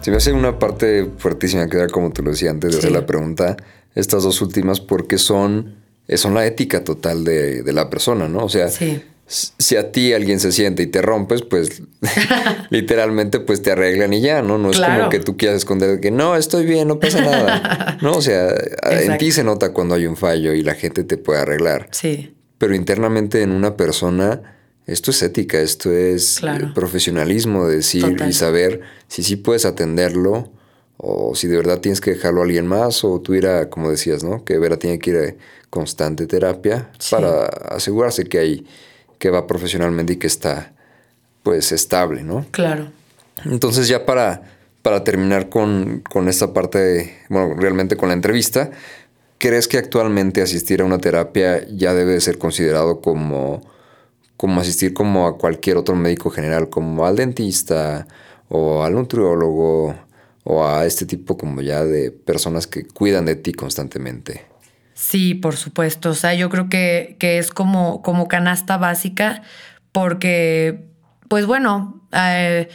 [0.00, 2.90] Se me hace una parte fuertísima que era como tú lo decías antes de hacer
[2.90, 3.56] la pregunta,
[3.94, 5.81] estas dos últimas, porque son
[6.16, 8.44] son la ética total de, la persona, ¿no?
[8.44, 8.68] O sea,
[9.26, 11.82] si a ti alguien se siente y te rompes, pues
[12.70, 14.58] literalmente pues te arreglan y ya, ¿no?
[14.58, 17.98] No es como que tú quieras esconder que no, estoy bien, no pasa nada.
[18.02, 18.48] no, o sea,
[18.90, 21.88] en ti se nota cuando hay un fallo y la gente te puede arreglar.
[21.92, 22.34] Sí.
[22.58, 24.56] Pero internamente en una persona,
[24.86, 26.40] esto es ética, esto es
[26.74, 30.52] profesionalismo, decir y saber si sí puedes atenderlo
[31.04, 33.90] o si de verdad tienes que dejarlo a alguien más o tú ir a, como
[33.90, 34.44] decías, ¿no?
[34.44, 35.34] Que Vera tiene que ir a
[35.68, 38.66] constante terapia para asegurarse que hay,
[39.18, 40.72] que va profesionalmente y que está
[41.42, 42.46] pues estable, ¿no?
[42.52, 42.92] Claro.
[43.44, 44.42] Entonces ya para,
[44.82, 48.70] para terminar con, con esta parte, de, bueno, realmente con la entrevista,
[49.38, 53.60] ¿crees que actualmente asistir a una terapia ya debe ser considerado como,
[54.36, 58.06] como asistir como a cualquier otro médico general, como al dentista
[58.48, 59.96] o al nutriólogo
[60.44, 64.44] o a este tipo como ya de personas que cuidan de ti constantemente?
[64.94, 66.10] Sí, por supuesto.
[66.10, 69.42] O sea, yo creo que, que es como, como canasta básica
[69.92, 70.86] porque,
[71.28, 72.68] pues bueno, eh,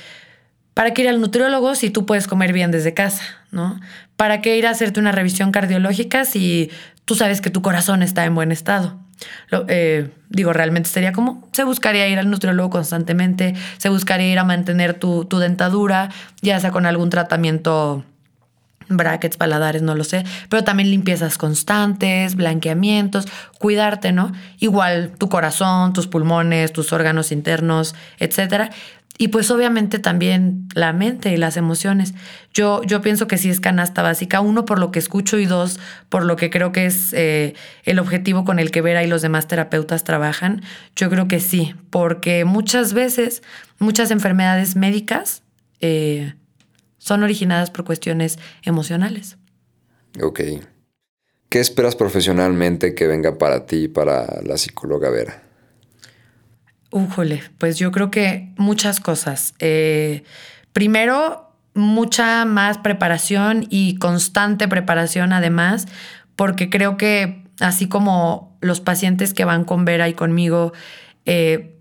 [0.78, 3.24] ¿Para qué ir al nutriólogo si tú puedes comer bien desde casa?
[3.50, 3.80] ¿no?
[4.16, 6.70] ¿Para qué ir a hacerte una revisión cardiológica si
[7.04, 9.00] tú sabes que tu corazón está en buen estado?
[9.68, 14.44] Eh, digo, realmente sería como, se buscaría ir al nutriólogo constantemente, se buscaría ir a
[14.44, 16.10] mantener tu, tu dentadura,
[16.42, 18.04] ya sea con algún tratamiento
[18.90, 23.28] brackets, paladares, no lo sé, pero también limpiezas constantes, blanqueamientos,
[23.60, 24.32] cuidarte, ¿no?
[24.60, 28.72] Igual tu corazón, tus pulmones, tus órganos internos, etcétera.
[29.18, 32.14] Y pues obviamente también la mente y las emociones.
[32.54, 35.80] Yo, yo pienso que sí es canasta básica, uno por lo que escucho y dos
[36.10, 39.24] por lo que creo que es eh, el objetivo con el que Vera y los
[39.24, 40.62] demás terapeutas trabajan.
[40.96, 43.42] Yo creo que sí, porque muchas veces
[43.80, 45.42] muchas enfermedades médicas
[45.82, 46.34] eh,
[46.98, 49.38] son originadas por cuestiones emocionales.
[50.22, 50.42] Ok.
[51.50, 55.47] ¿Qué esperas profesionalmente que venga para ti, para la psicóloga Vera?
[56.92, 59.54] Újole, pues yo creo que muchas cosas.
[59.60, 60.24] Eh,
[60.72, 65.88] primero, mucha más preparación y constante preparación además,
[66.36, 70.74] porque creo que así como los pacientes que van con Vera y conmigo,
[71.26, 71.78] eh,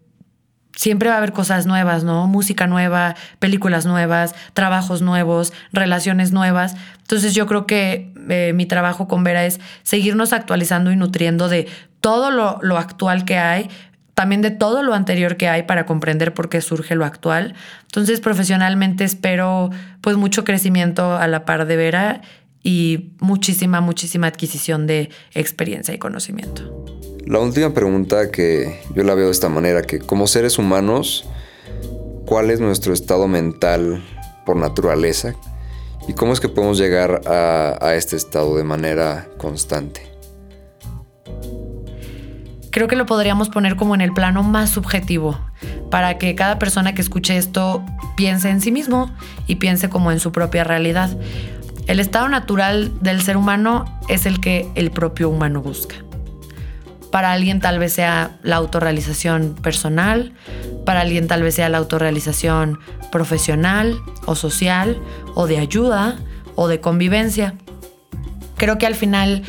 [0.75, 2.27] siempre va a haber cosas nuevas, ¿no?
[2.27, 6.77] Música nueva, películas nuevas, trabajos nuevos, relaciones nuevas.
[6.99, 11.69] Entonces yo creo que eh, mi trabajo con Vera es seguirnos actualizando y nutriendo de
[12.01, 13.71] todo lo, lo actual que hay,
[14.17, 17.55] también de todo lo anterior que hay para comprender por qué surge lo actual.
[17.83, 19.69] Entonces, profesionalmente espero
[20.01, 22.23] pues mucho crecimiento a la par de Vera
[22.63, 26.63] y muchísima, muchísima adquisición de experiencia y conocimiento.
[27.27, 31.27] La última pregunta que yo la veo de esta manera, que como seres humanos,
[32.25, 34.03] ¿cuál es nuestro estado mental
[34.47, 35.35] por naturaleza?
[36.09, 40.01] ¿Y cómo es que podemos llegar a, a este estado de manera constante?
[42.77, 45.41] Creo que lo podríamos poner como en el plano más subjetivo,
[45.91, 47.83] para que cada persona que escuche esto
[48.19, 49.11] piense en sí mismo
[49.47, 51.09] y piense como en su propia realidad.
[51.87, 55.97] El estado natural del ser humano es el que el propio humano busca.
[57.11, 60.35] Para alguien tal vez sea la autorrealización personal,
[60.85, 62.79] para alguien tal vez sea la autorrealización
[63.11, 65.01] profesional o social
[65.35, 66.19] o de ayuda
[66.57, 67.55] o de convivencia.
[68.59, 69.45] Creo que al final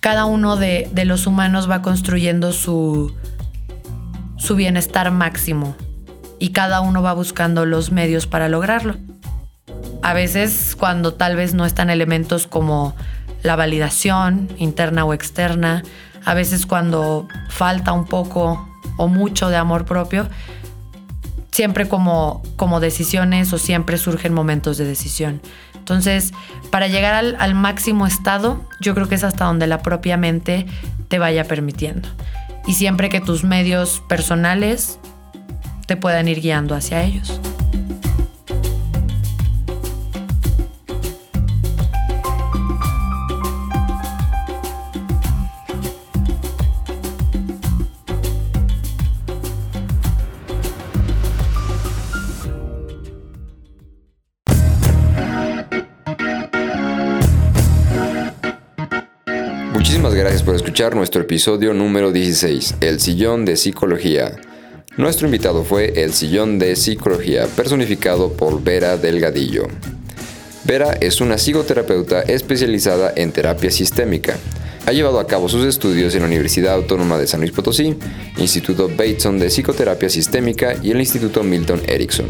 [0.00, 3.14] cada uno de, los humanos va construyendo su,
[4.36, 5.76] su bienestar máximo
[6.38, 8.96] y cada uno va buscando los medios para lograrlo.
[10.02, 12.94] A veces cuando tal vez no están elementos como
[13.42, 15.82] la validación interna o externa,
[16.24, 20.28] a veces cuando falta un poco o mucho de amor propio,
[21.50, 25.40] siempre como, como decisiones o siempre surgen momentos de decisión.
[25.88, 26.34] Entonces,
[26.70, 30.66] para llegar al, máximo estado, yo creo que es hasta donde la propia mente
[31.08, 32.06] te vaya permitiendo.
[32.66, 34.98] Y siempre que tus medios personales
[35.86, 37.40] te puedan ir guiando hacia ellos.
[60.48, 64.34] Por escuchar nuestro episodio número 16, El Sillón de Psicología.
[64.96, 69.68] Nuestro invitado fue El Sillón de Psicología, personificado por Vera Delgadillo.
[70.64, 74.38] Vera es una psicoterapeuta especializada en terapia sistémica.
[74.86, 77.98] Ha llevado a cabo sus estudios en la Universidad Autónoma de San Luis Potosí,
[78.38, 82.28] Instituto Bateson de Psicoterapia Sistémica y el Instituto Milton Erickson.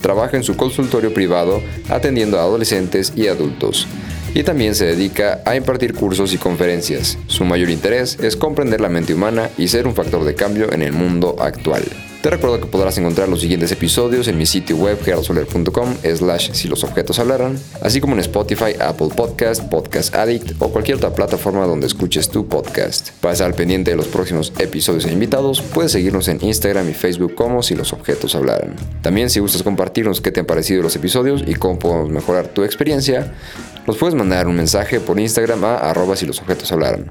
[0.00, 3.88] Trabaja en su consultorio privado atendiendo a adolescentes y adultos
[4.34, 7.18] y también se dedica a impartir cursos y conferencias.
[7.26, 10.82] Su mayor interés es comprender la mente humana y ser un factor de cambio en
[10.82, 11.84] el mundo actual.
[12.22, 16.68] Te recuerdo que podrás encontrar los siguientes episodios en mi sitio web geralsoler.com slash si
[16.68, 21.64] los objetos hablaran, así como en Spotify, Apple Podcast, Podcast Addict o cualquier otra plataforma
[21.64, 23.12] donde escuches tu podcast.
[23.22, 27.34] Para estar pendiente de los próximos episodios e invitados, puedes seguirnos en Instagram y Facebook
[27.34, 28.76] como si los objetos hablaran.
[29.00, 32.64] También si gustas compartirnos qué te han parecido los episodios y cómo podemos mejorar tu
[32.64, 33.32] experiencia,
[33.86, 37.10] nos puedes mandar un mensaje por Instagram a arroba si los objetos hablaran.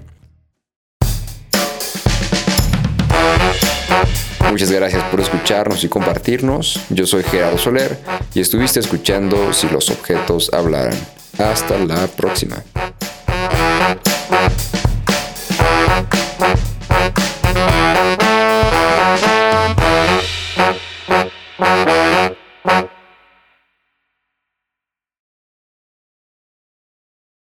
[4.49, 6.79] Muchas gracias por escucharnos y compartirnos.
[6.89, 7.97] Yo soy Gerardo Soler
[8.33, 10.97] y estuviste escuchando Si los objetos hablaran.
[11.37, 12.63] Hasta la próxima.